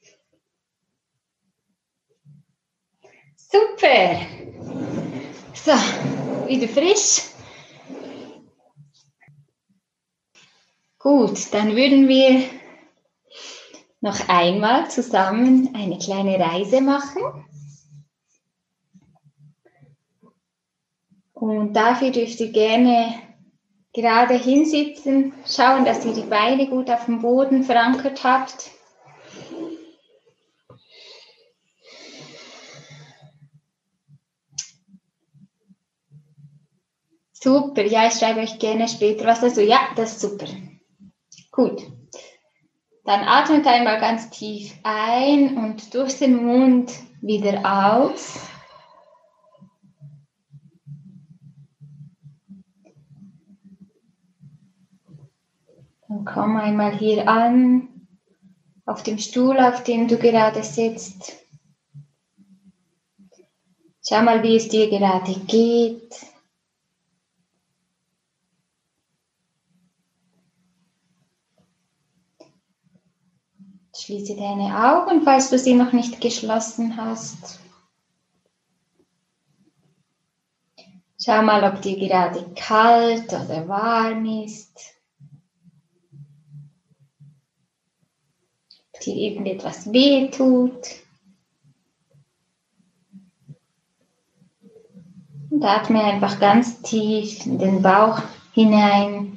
[3.37, 4.21] Super.
[5.55, 5.73] So,
[6.47, 7.31] wieder frisch.
[10.99, 12.45] Gut, dann würden wir
[14.01, 17.23] noch einmal zusammen eine kleine Reise machen.
[21.33, 23.30] Und dafür dürft ihr gerne
[23.93, 28.71] gerade hinsitzen, schauen, dass ihr die Beine gut auf dem Boden verankert habt.
[37.33, 39.63] Super, ja, ich schreibe euch gerne später was dazu.
[39.63, 40.47] Ja, das ist super.
[41.51, 41.81] Gut.
[43.05, 48.39] Dann atmet einmal ganz tief ein und durch den Mund wieder aus.
[56.11, 58.09] Dann komm einmal hier an,
[58.85, 61.35] auf dem Stuhl, auf dem du gerade sitzt.
[64.05, 66.13] Schau mal, wie es dir gerade geht.
[73.97, 77.61] Schließe deine Augen, falls du sie noch nicht geschlossen hast.
[81.25, 85.00] Schau mal, ob dir gerade kalt oder warm ist.
[89.01, 91.01] Dir irgendetwas weh tut.
[95.51, 98.23] Und atme einfach ganz tief in den Bauch
[98.53, 99.37] hinein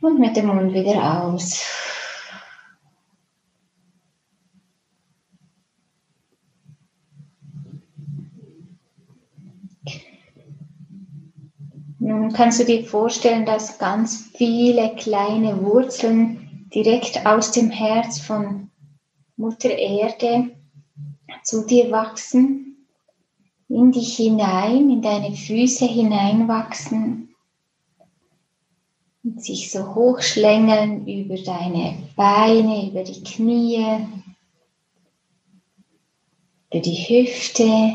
[0.00, 1.62] und mit dem Mund wieder aus.
[11.98, 16.45] Nun kannst du dir vorstellen, dass ganz viele kleine Wurzeln
[16.76, 18.70] direkt aus dem Herz von
[19.38, 20.50] Mutter Erde
[21.42, 22.86] zu dir wachsen,
[23.70, 27.34] in dich hinein, in deine Füße hineinwachsen
[29.24, 34.06] und sich so hochschlängeln über deine Beine, über die Knie,
[36.70, 37.94] über die Hüfte,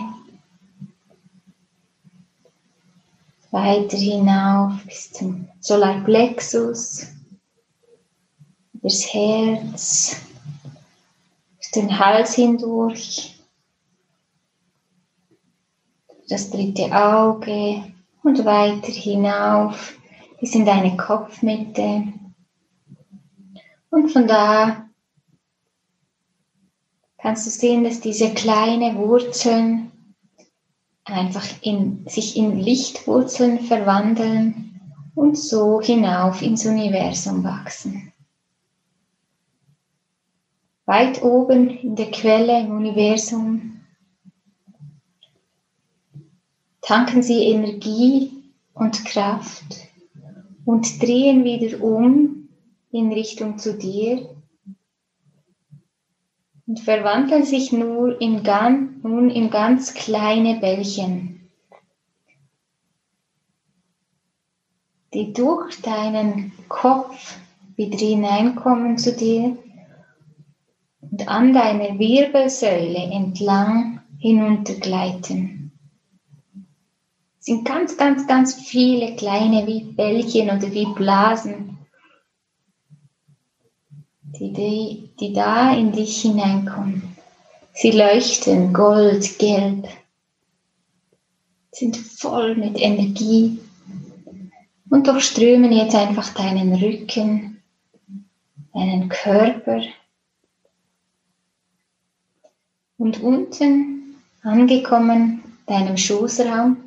[3.52, 7.21] weiter hinauf bis zum Solarplexus,
[8.82, 10.18] das Herz,
[11.76, 13.40] den Hals hindurch,
[16.28, 17.84] das dritte Auge
[18.24, 19.98] und weiter hinauf
[20.40, 22.04] bis in deine Kopfmitte.
[23.90, 24.90] Und von da
[27.18, 29.92] kannst du sehen, dass diese kleinen Wurzeln
[31.04, 34.80] einfach in, sich in Lichtwurzeln verwandeln
[35.16, 38.11] und so hinauf ins Universum wachsen.
[40.92, 43.80] Weit oben in der Quelle im Universum.
[46.82, 48.30] Tanken sie Energie
[48.74, 49.88] und Kraft
[50.66, 52.50] und drehen wieder um
[52.92, 54.36] in Richtung zu dir
[56.68, 61.50] und verwandeln sich nur in ganz, nun in ganz kleine Bällchen,
[65.14, 67.38] die durch deinen Kopf
[67.78, 69.56] wieder hineinkommen zu dir
[71.12, 75.72] und an deiner Wirbelsäule entlang hinuntergleiten.
[77.40, 81.80] Es sind ganz, ganz, ganz viele kleine wie Bällchen oder wie Blasen,
[84.22, 87.16] die, die, die da in dich hineinkommen.
[87.74, 89.88] Sie leuchten gold, gelb,
[91.72, 93.60] sind voll mit Energie
[94.90, 97.64] und durchströmen jetzt einfach deinen Rücken,
[98.74, 99.82] deinen Körper.
[103.02, 106.78] Und unten angekommen, deinem Schoßraum,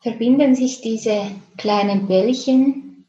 [0.00, 3.04] verbinden sich diese kleinen Bällchen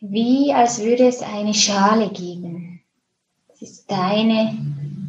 [0.00, 2.80] wie als würde es eine Schale geben.
[3.54, 4.58] Es ist deine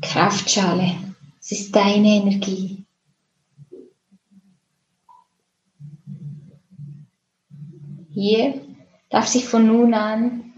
[0.03, 0.95] Kraftschale,
[1.41, 2.85] es ist deine Energie.
[8.11, 8.61] Hier
[9.09, 10.52] darf sich von nun an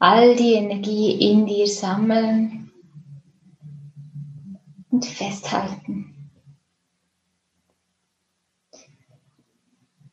[0.00, 2.72] all die Energie in dir sammeln
[4.90, 6.32] und festhalten.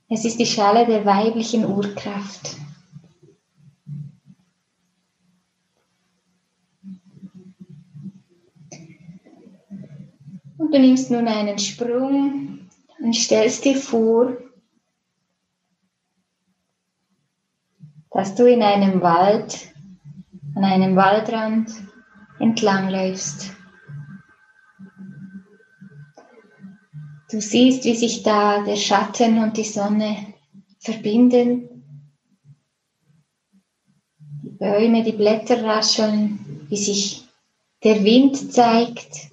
[0.09, 2.57] Es ist die Schale der weiblichen Urkraft.
[10.57, 12.59] Und du nimmst nun einen Sprung
[12.99, 14.35] und stellst dir vor,
[18.11, 19.73] dass du in einem Wald,
[20.57, 21.71] an einem Waldrand
[22.39, 23.53] entlangläufst.
[27.29, 30.33] Du siehst, wie sich da der Schatten und die Sonne
[30.79, 31.83] verbinden.
[34.43, 37.27] Die Bäume, die Blätter rascheln, wie sich
[37.83, 39.29] der Wind zeigt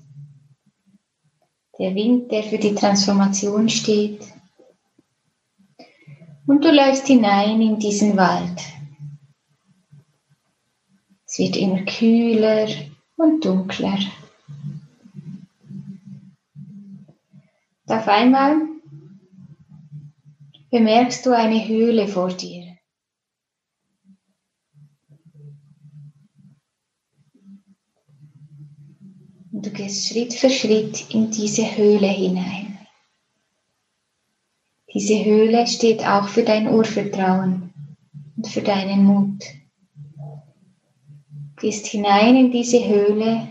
[1.79, 4.25] der Wind, der für die Transformation steht.
[6.47, 8.74] Und du läufst hinein in diesen Wald.
[11.35, 12.69] Es wird immer kühler
[13.17, 13.99] und dunkler.
[17.87, 18.55] Und auf einmal
[20.71, 22.79] bemerkst du eine Höhle vor dir.
[29.51, 32.79] Und du gehst Schritt für Schritt in diese Höhle hinein.
[34.95, 37.75] Diese Höhle steht auch für dein Urvertrauen
[38.37, 39.43] und für deinen Mut.
[41.65, 43.51] Gehst hinein in diese Höhle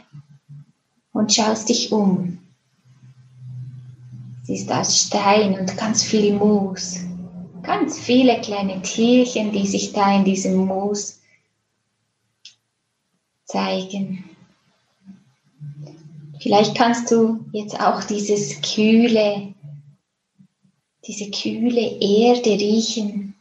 [1.14, 2.38] und schaust dich um.
[4.44, 7.00] Sie ist aus Stein und ganz viel Moos.
[7.64, 11.22] Ganz viele kleine Tierchen, die sich da in diesem Moos
[13.46, 14.24] zeigen.
[16.40, 19.56] Vielleicht kannst du jetzt auch dieses kühle,
[21.08, 23.34] diese kühle Erde riechen,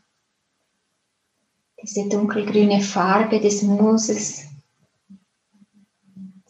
[1.82, 4.46] Diese dunkelgrüne Farbe des Mooses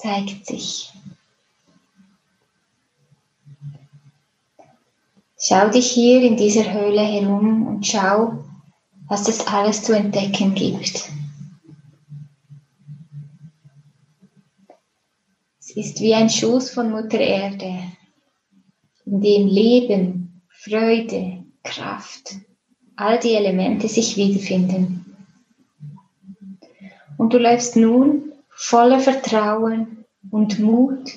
[0.02, 0.92] zeigt sich.
[5.38, 8.44] Schau dich hier in dieser Höhle herum und schau,
[9.08, 11.08] was es alles zu entdecken gibt.
[15.60, 17.82] Es ist wie ein Schoß von Mutter Erde,
[19.06, 22.36] in dem Leben, Freude, Kraft,
[22.96, 25.16] all die Elemente sich wiederfinden.
[27.16, 28.31] Und du läufst nun
[28.62, 31.10] voller Vertrauen und Mut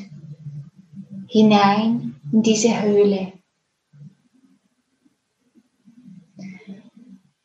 [1.28, 3.34] hinein in diese Höhle.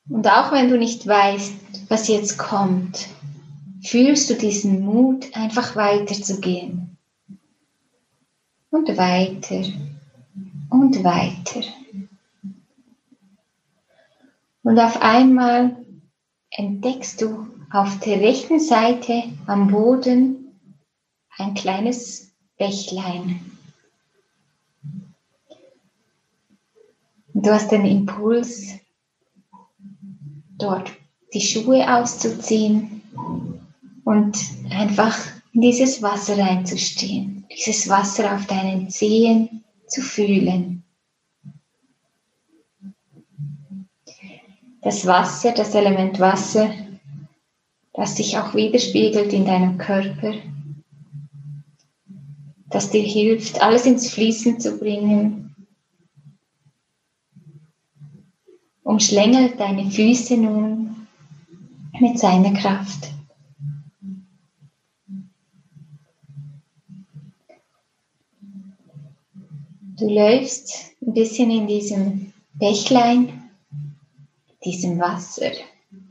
[0.09, 3.09] Und auch wenn du nicht weißt, was jetzt kommt,
[3.85, 6.97] fühlst du diesen Mut, einfach weiterzugehen.
[8.71, 9.65] Und weiter
[10.71, 11.63] und weiter.
[14.63, 15.77] Und auf einmal
[16.51, 20.59] entdeckst du auf der rechten Seite am Boden
[21.39, 23.41] ein kleines Bächlein.
[27.33, 28.75] Du hast den Impuls,
[30.59, 30.91] dort
[31.33, 33.03] die Schuhe auszuziehen
[34.05, 34.37] und
[34.71, 35.17] einfach
[35.53, 40.83] in dieses Wasser reinzustehen, dieses Wasser auf deinen Zehen zu fühlen.
[44.83, 46.71] Das Wasser, das Element Wasser,
[48.01, 50.33] das sich auch widerspiegelt in deinem Körper,
[52.71, 55.55] das dir hilft, alles ins Fließen zu bringen,
[58.85, 61.07] umschlängelt deine Füße nun
[62.01, 63.11] mit seiner Kraft.
[69.99, 73.51] Du läufst ein bisschen in diesem Bächlein,
[74.65, 75.51] diesem Wasser,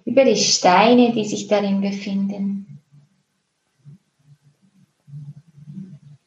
[0.09, 2.81] über die Steine, die sich darin befinden.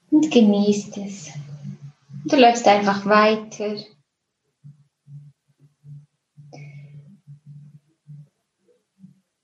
[0.08, 1.32] Und genießt es.
[2.26, 3.74] Du läufst einfach weiter.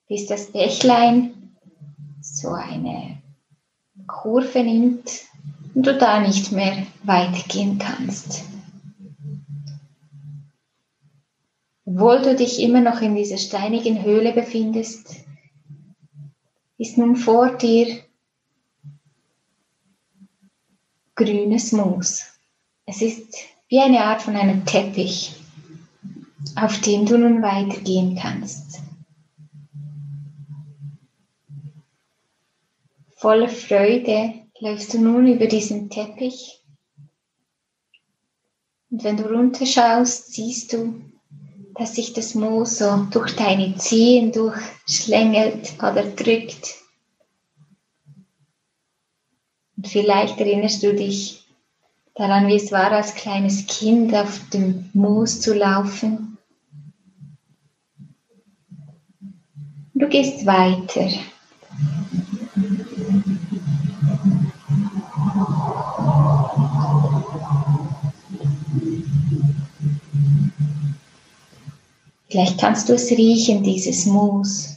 [0.06, 1.56] Bis das Bächlein
[2.20, 3.20] so eine
[4.06, 5.10] Kurve nimmt
[5.74, 8.44] und du da nicht mehr weitergehen kannst.
[11.90, 15.24] Obwohl du dich immer noch in dieser steinigen Höhle befindest,
[16.76, 18.02] ist nun vor dir
[21.14, 22.26] grünes Moos.
[22.84, 23.34] Es ist
[23.68, 25.34] wie eine Art von einem Teppich,
[26.56, 28.82] auf dem du nun weitergehen kannst.
[33.16, 36.62] Voller Freude läufst du nun über diesen Teppich
[38.90, 41.07] und wenn du runterschaust, siehst du,
[41.78, 46.74] dass sich das Moos so durch deine Zehen durchschlängelt oder drückt.
[49.76, 51.46] Und vielleicht erinnerst du dich
[52.16, 56.36] daran, wie es war, als kleines Kind auf dem Moos zu laufen.
[59.94, 61.08] Du gehst weiter.
[72.30, 74.76] Vielleicht kannst du es riechen, dieses Moos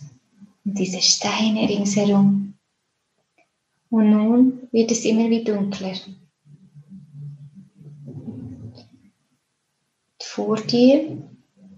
[0.63, 2.53] und diese Steine ringsherum.
[3.89, 5.95] Und nun wird es immer wie dunkler.
[10.21, 11.17] Vor dir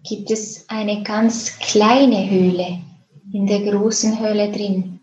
[0.03, 2.79] gibt es eine ganz kleine Höhle
[3.31, 4.99] in der großen Höhle drin.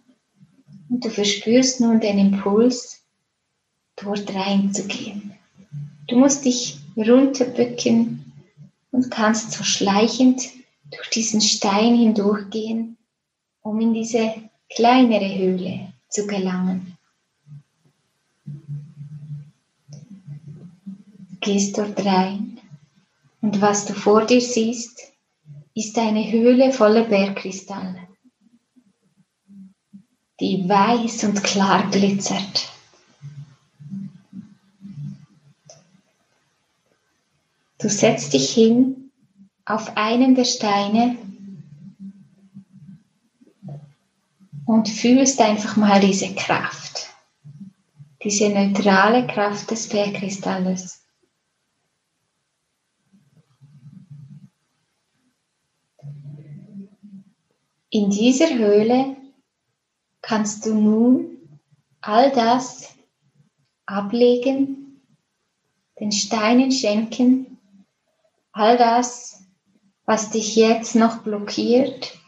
[0.89, 3.03] Und du verspürst nun den Impuls,
[3.97, 5.33] dort reinzugehen.
[6.07, 8.33] Du musst dich runterbücken
[8.93, 10.60] und kannst so schleichend
[10.91, 12.97] durch diesen Stein hindurchgehen,
[13.63, 14.35] um in diese
[14.69, 16.97] kleinere Höhle zu gelangen.
[18.45, 18.53] Du
[21.41, 22.61] gehst dort rein
[23.41, 25.13] und was du vor dir siehst,
[25.75, 28.09] ist eine Höhle voller Bergkristalle,
[30.41, 32.69] die weiß und klar glitzert.
[37.79, 39.00] Du setzt dich hin
[39.71, 41.17] auf einen der Steine
[44.67, 47.09] und fühlst einfach mal diese Kraft,
[48.23, 51.05] diese neutrale Kraft des Bergkristalles.
[57.91, 59.17] In dieser Höhle
[60.21, 61.61] kannst du nun
[62.01, 62.95] all das
[63.87, 65.01] ablegen,
[65.99, 67.59] den Steinen schenken,
[68.53, 69.40] all das
[70.11, 72.19] was dich jetzt noch blockiert,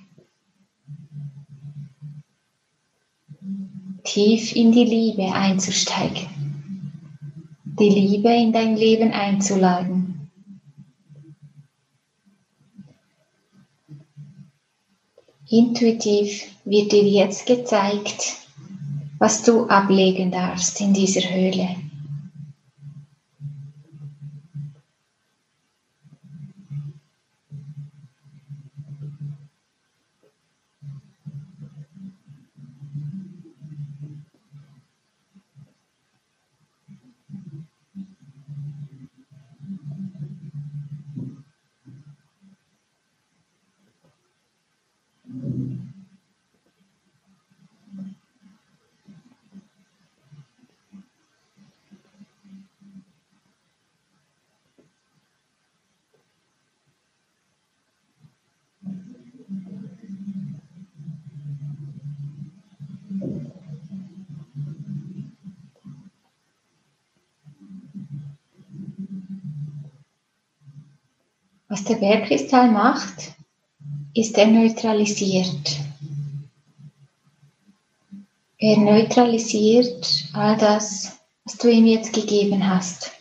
[4.05, 6.29] tief in die Liebe einzusteigen,
[7.65, 10.31] die Liebe in dein Leben einzuladen.
[15.51, 18.37] Intuitiv wird dir jetzt gezeigt,
[19.19, 21.75] was du ablegen darfst in dieser Höhle.
[71.73, 73.33] Was der Bergkristall macht,
[74.13, 75.81] ist er neutralisiert.
[78.59, 83.13] Er neutralisiert all das, was du ihm jetzt gegeben hast.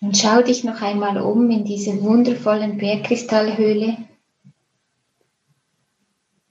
[0.00, 3.96] Und schau dich noch einmal um in diese wundervollen Bergkristallhöhle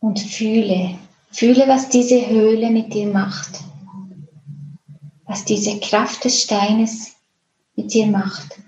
[0.02, 1.00] und fühle,
[1.32, 3.69] fühle, was diese Höhle mit dir macht
[5.30, 7.16] was diese Kraft des Steines
[7.76, 8.60] mit dir macht.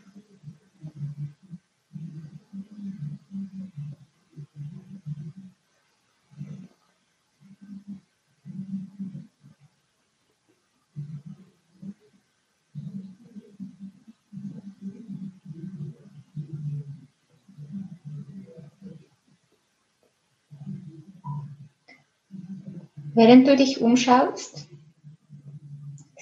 [23.15, 24.67] Während du dich umschaust,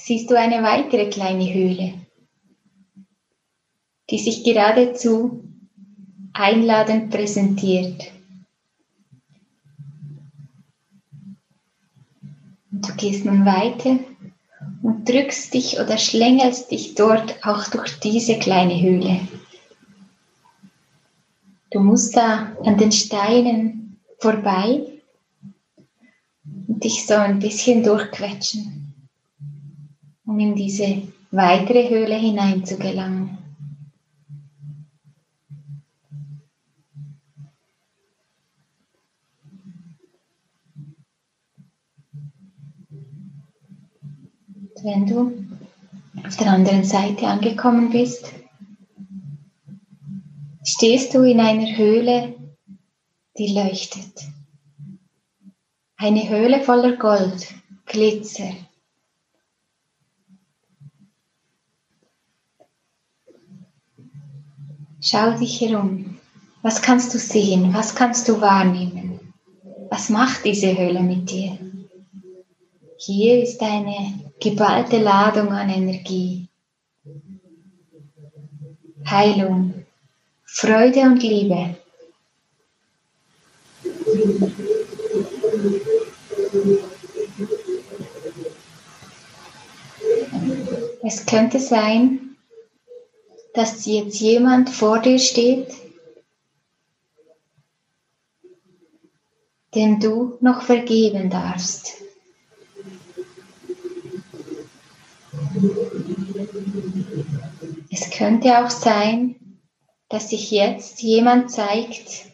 [0.10, 1.94] siehst du eine weitere kleine Höhle,
[4.10, 5.44] die sich geradezu
[6.34, 8.12] einladend präsentiert.
[12.72, 14.00] Und du gehst nun weiter
[14.82, 19.20] und drückst dich oder schlängelst dich dort auch durch diese kleine Höhle.
[21.70, 24.88] Du musst da an den Steinen vorbei
[26.68, 28.89] und dich so ein bisschen durchquetschen
[30.30, 31.02] um in diese
[31.32, 33.40] weitere Höhle hinein zu gelangen.
[44.84, 45.34] Wenn du
[46.24, 48.32] auf der anderen Seite angekommen bist,
[50.64, 52.36] stehst du in einer Höhle,
[53.36, 54.28] die leuchtet.
[55.98, 57.56] Eine Höhle voller Gold,
[57.88, 58.54] Glitzer,
[65.02, 66.18] Schau dich herum.
[66.62, 67.74] Was kannst du sehen?
[67.74, 69.34] Was kannst du wahrnehmen?
[69.90, 71.58] Was macht diese Höhle mit dir?
[72.98, 76.50] Hier ist eine geballte Ladung an Energie.
[79.10, 79.86] Heilung,
[80.44, 81.78] Freude und Liebe.
[91.02, 92.29] Es könnte sein,
[93.54, 95.68] dass jetzt jemand vor dir steht,
[99.76, 101.96] dem du noch vergeben darfst.
[107.92, 109.60] Es könnte auch sein,
[110.10, 112.26] dass sich jetzt jemand zeigt,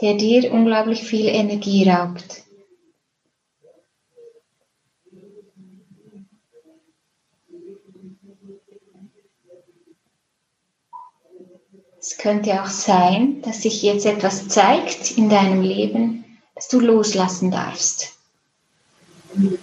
[0.00, 2.45] der dir unglaublich viel Energie raubt.
[12.08, 17.50] Es könnte auch sein, dass sich jetzt etwas zeigt in deinem Leben, das du loslassen
[17.50, 18.16] darfst.
[19.34, 19.58] Und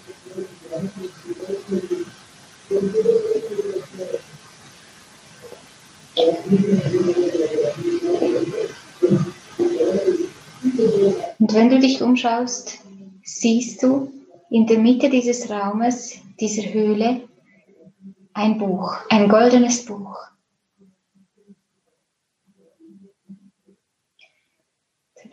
[11.54, 12.80] wenn du dich umschaust,
[13.24, 14.12] siehst du
[14.50, 17.22] in der Mitte dieses Raumes, dieser Höhle,
[18.34, 20.33] ein Buch, ein goldenes Buch.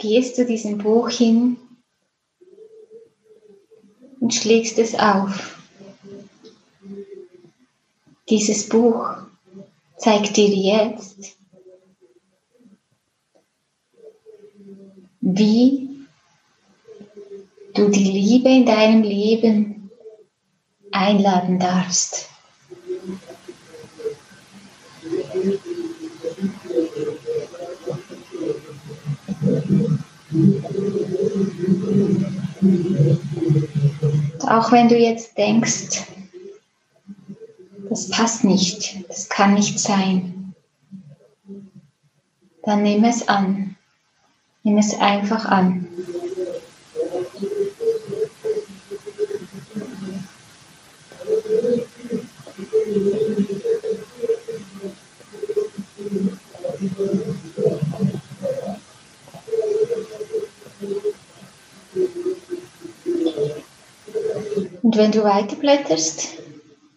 [0.01, 1.57] Gehst zu diesem Buch hin
[4.19, 5.59] und schlägst es auf.
[8.29, 9.17] Dieses Buch
[9.99, 11.37] zeigt dir jetzt,
[15.21, 16.07] wie
[17.75, 19.91] du die Liebe in deinem Leben
[20.93, 22.29] einladen darfst.
[34.47, 36.05] Auch wenn du jetzt denkst,
[37.89, 40.55] das passt nicht, das kann nicht sein,
[42.63, 43.77] dann nimm es an.
[44.63, 45.89] Nimm es einfach an.
[64.83, 66.39] Und wenn du weiterblätterst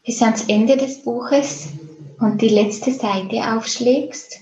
[0.06, 1.70] bis ans Ende des Buches
[2.20, 4.40] und die letzte Seite aufschlägst,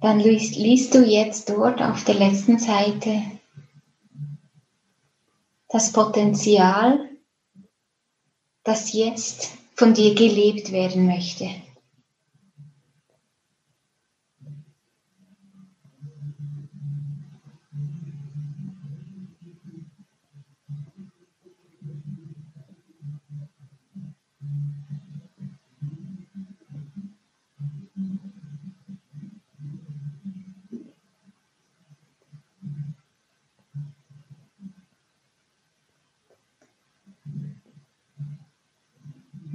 [0.00, 3.22] dann liest, liest du jetzt dort auf der letzten Seite
[5.68, 7.08] das Potenzial,
[8.64, 11.48] das jetzt von dir gelebt werden möchte.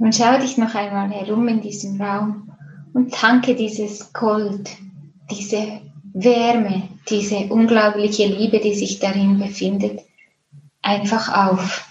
[0.08, 2.50] Und schau dich noch einmal herum in diesem Raum
[2.94, 4.70] und tanke dieses Gold,
[5.30, 5.82] diese
[6.14, 10.00] Wärme, diese unglaubliche Liebe, die sich darin befindet,
[10.80, 11.86] einfach auf.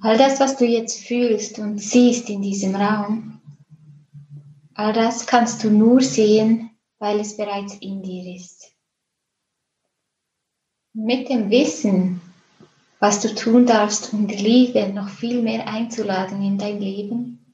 [0.00, 3.39] All das, was du jetzt fühlst und siehst in diesem Raum,
[4.80, 8.72] All das kannst du nur sehen, weil es bereits in dir ist.
[10.94, 12.22] Mit dem Wissen,
[12.98, 17.52] was du tun darfst, um die Liebe noch viel mehr einzuladen in dein Leben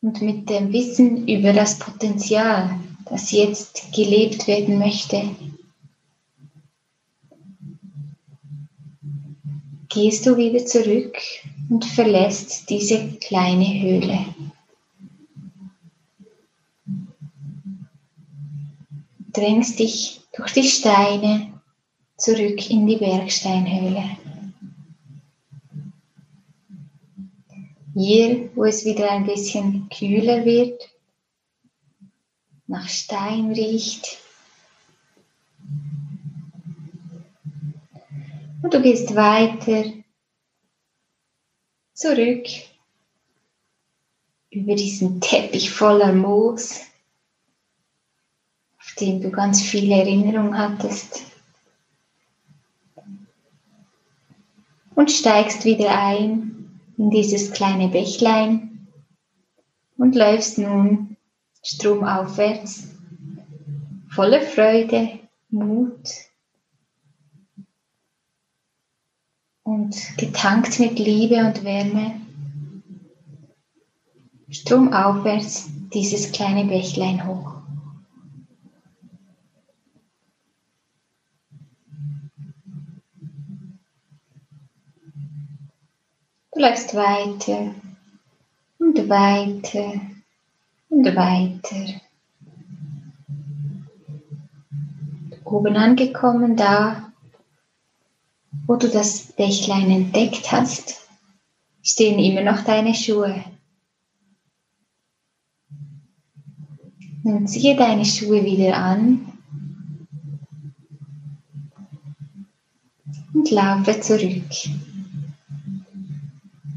[0.00, 5.22] und mit dem Wissen über das Potenzial, das jetzt gelebt werden möchte,
[9.88, 11.16] gehst du wieder zurück
[11.70, 14.51] und verlässt diese kleine Höhle.
[19.32, 21.60] Drängst dich durch die Steine
[22.16, 24.16] zurück in die Bergsteinhöhle.
[27.94, 30.90] Hier, wo es wieder ein bisschen kühler wird,
[32.66, 34.18] nach Stein riecht.
[38.62, 39.92] Und du gehst weiter
[41.92, 42.46] zurück
[44.50, 46.80] über diesen Teppich voller Moos
[49.00, 51.22] dem du ganz viele Erinnerungen hattest.
[54.94, 58.88] Und steigst wieder ein in dieses kleine Bächlein
[59.96, 61.16] und läufst nun
[61.62, 62.88] stromaufwärts,
[64.08, 66.08] voller Freude, Mut
[69.62, 72.20] und getankt mit Liebe und Wärme,
[74.50, 77.51] stromaufwärts dieses kleine Bächlein hoch.
[86.62, 87.74] Läufst weiter
[88.78, 90.00] und weiter
[90.90, 92.00] und weiter.
[95.42, 97.12] Oben angekommen, da,
[98.68, 101.08] wo du das Dächlein entdeckt hast,
[101.82, 103.44] stehen immer noch deine Schuhe.
[107.24, 109.32] Nun ziehe deine Schuhe wieder an
[113.34, 114.44] und laufe zurück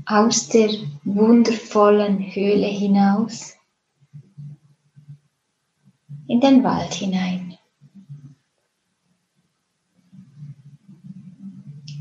[0.06, 0.70] aus der
[1.03, 3.56] wundervollen Höhle hinaus
[6.28, 7.58] in den Wald hinein.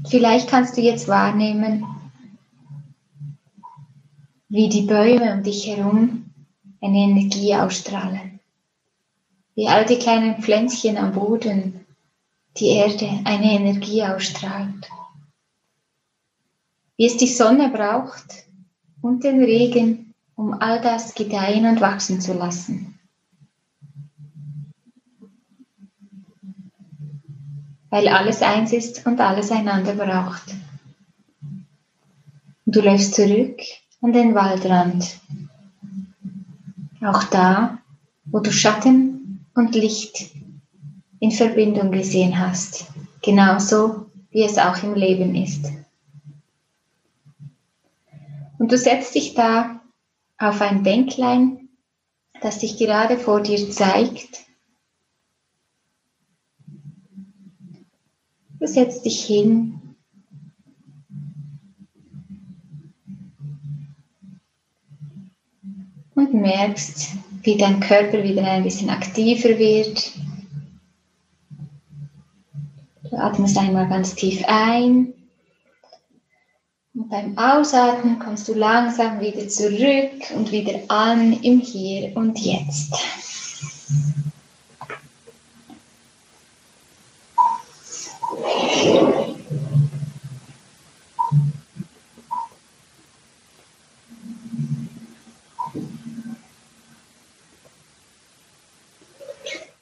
[0.07, 1.85] Vielleicht kannst du jetzt wahrnehmen,
[4.49, 6.31] wie die Bäume um dich herum
[6.81, 8.39] eine Energie ausstrahlen,
[9.55, 11.87] wie all die kleinen Pflänzchen am Boden
[12.59, 14.89] die Erde eine Energie ausstrahlt
[16.97, 18.47] wie es die Sonne braucht
[19.03, 22.95] und den Regen, um all das gedeihen und wachsen zu lassen.
[27.95, 30.43] weil alles eins ist und alles einander braucht.
[32.67, 33.61] Du läufst zurück
[34.03, 35.21] an den Waldrand.
[37.01, 37.79] Auch da,
[38.25, 40.33] wo du Schatten und Licht
[41.21, 42.87] in Verbindung gesehen hast,
[43.23, 45.65] genauso wie es auch im Leben ist.
[48.65, 49.83] Und du setzt dich da
[50.39, 51.69] auf ein Bänklein,
[52.41, 54.47] das sich gerade vor dir zeigt.
[58.59, 59.83] Du setzt dich hin.
[66.15, 70.11] Und merkst, wie dein Körper wieder ein bisschen aktiver wird.
[73.11, 75.14] Du atmest einmal ganz tief ein
[76.95, 82.95] und beim Ausatmen kommst du langsam wieder zurück und wieder an im Hier und Jetzt.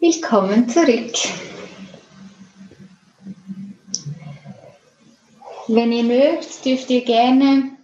[0.01, 1.13] Willkommen zurück.
[5.75, 7.79] Wenn ihr mögt, dürft ihr gerne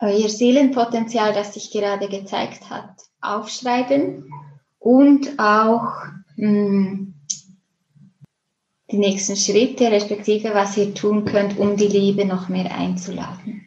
[0.00, 2.90] euer Seelenpotenzial, das sich gerade gezeigt hat,
[3.22, 4.30] aufschreiben
[4.80, 5.94] und auch
[6.36, 7.14] hm,
[8.90, 13.66] die nächsten Schritte, respektive was ihr tun könnt, um die Liebe noch mehr einzuladen.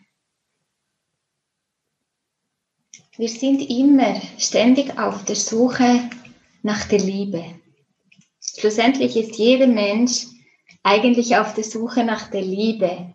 [3.17, 6.07] Wir sind immer ständig auf der Suche
[6.61, 7.43] nach der Liebe.
[8.59, 10.27] Schlussendlich ist jeder Mensch
[10.87, 13.13] eigentlich auf der Suche nach der Liebe.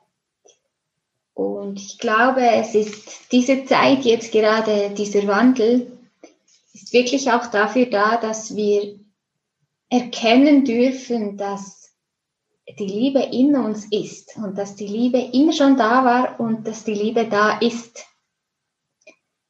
[1.33, 5.99] Und ich glaube, es ist diese Zeit jetzt gerade, dieser Wandel,
[6.75, 9.01] ist wirklich auch dafür da, dass wir
[9.89, 11.95] erkennen dürfen, dass
[12.79, 16.85] die Liebe in uns ist und dass die Liebe immer schon da war und dass
[16.85, 18.05] die Liebe da ist.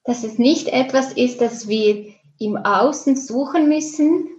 [0.04, 4.31] Dass es nicht etwas ist, das wir im Außen suchen müssen,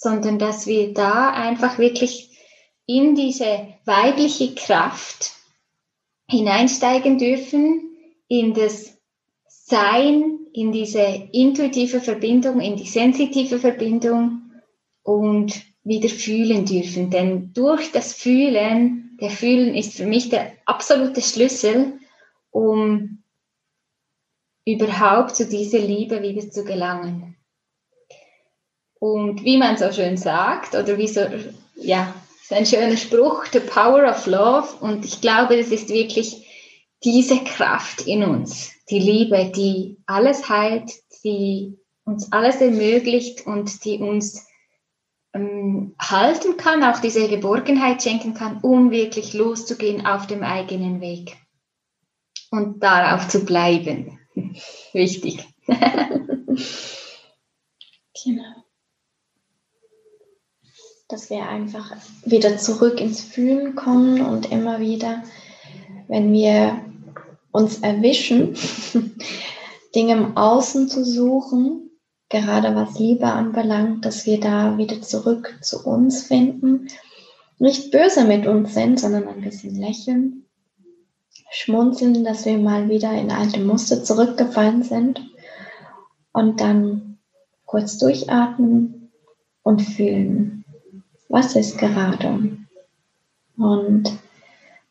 [0.00, 2.30] sondern dass wir da einfach wirklich
[2.86, 5.32] in diese weibliche Kraft
[6.26, 7.96] hineinsteigen dürfen,
[8.26, 8.96] in das
[9.46, 14.50] Sein, in diese intuitive Verbindung, in die sensitive Verbindung
[15.02, 17.10] und wieder fühlen dürfen.
[17.10, 21.98] Denn durch das Fühlen, der Fühlen ist für mich der absolute Schlüssel,
[22.50, 23.22] um
[24.64, 27.29] überhaupt zu dieser Liebe wieder zu gelangen.
[29.00, 31.22] Und wie man so schön sagt, oder wie so,
[31.74, 34.68] ja, ist ein schöner Spruch, the power of love.
[34.80, 36.46] Und ich glaube, das ist wirklich
[37.02, 40.92] diese Kraft in uns, die Liebe, die alles heilt,
[41.24, 44.46] die uns alles ermöglicht und die uns
[45.32, 51.38] ähm, halten kann, auch diese Geborgenheit schenken kann, um wirklich loszugehen auf dem eigenen Weg
[52.50, 54.18] und darauf zu bleiben.
[54.92, 55.46] Wichtig.
[58.24, 58.59] genau
[61.10, 65.24] dass wir einfach wieder zurück ins Fühlen kommen und immer wieder,
[66.08, 66.84] wenn wir
[67.52, 68.56] uns erwischen,
[69.94, 71.90] Dinge im Außen zu suchen,
[72.28, 76.86] gerade was Liebe anbelangt, dass wir da wieder zurück zu uns finden,
[77.58, 80.46] nicht böse mit uns sind, sondern ein bisschen lächeln,
[81.50, 85.20] schmunzeln, dass wir mal wieder in alte Muster zurückgefallen sind
[86.32, 87.18] und dann
[87.66, 89.10] kurz durchatmen
[89.62, 90.59] und fühlen
[91.30, 92.58] was ist gerade.
[93.56, 94.12] Und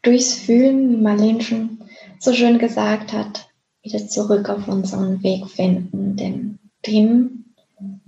[0.02, 1.80] durchs Fühlen, wie Marlene schon
[2.20, 3.50] so schön gesagt hat,
[3.84, 7.46] wieder zurück auf unseren Weg finden, denn den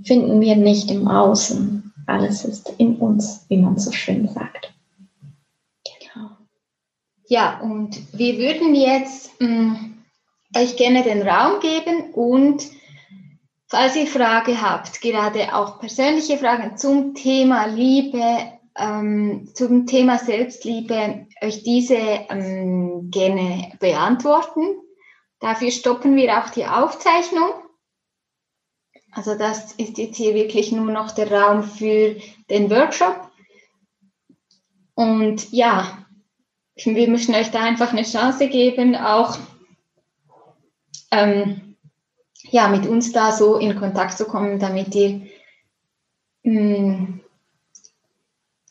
[0.04, 1.94] finden wir nicht im Außen.
[2.08, 4.74] Alles ist in uns, wie man so schön sagt.
[5.84, 6.32] Genau.
[7.28, 9.98] Ja, und wir würden jetzt mh, mm,
[10.58, 12.64] euch gerne den Raum geben und
[13.72, 21.26] Falls ihr Fragen habt, gerade auch persönliche Fragen zum Thema Liebe, ähm, zum Thema Selbstliebe,
[21.41, 24.76] euch diese ähm, gerne beantworten.
[25.39, 27.49] Dafür stoppen wir auch die Aufzeichnung.
[29.13, 32.17] Also das ist jetzt hier wirklich nur noch der Raum für
[32.49, 33.32] den Workshop.
[34.95, 36.05] Und ja,
[36.76, 39.38] wir möchten euch da einfach eine Chance geben, auch
[41.11, 41.70] ähm,
[42.52, 45.22] ja, mit uns da so in Kontakt zu kommen, damit ihr
[46.43, 47.22] mh, mm,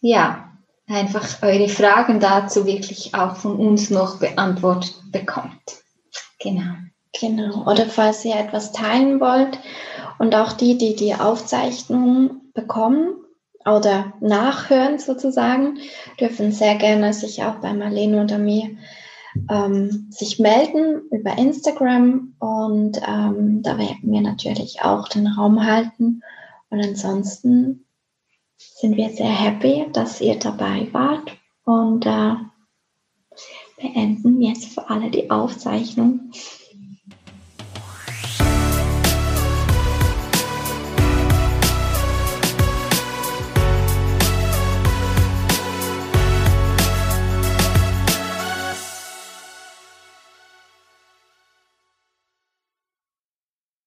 [0.02, 0.52] ja,
[0.86, 5.82] einfach eure Fragen dazu wirklich auch von uns noch beantwortet bekommt.
[6.40, 6.74] Genau.
[7.20, 7.70] Genau.
[7.70, 9.58] Oder falls ihr etwas teilen wollt
[10.18, 13.20] und auch die, die die Aufzeichnung bekommen,
[13.64, 15.78] oder nachhören sozusagen,
[16.18, 18.70] dürfen sehr gerne sich auch bei Marlene oder mir
[19.48, 26.22] ähm, sich melden über Instagram und ähm, da werden wir natürlich auch den Raum halten.
[26.70, 27.86] Und ansonsten
[28.56, 32.34] sind wir sehr happy, dass ihr dabei wart und äh,
[33.80, 36.30] beenden jetzt für alle die Aufzeichnung.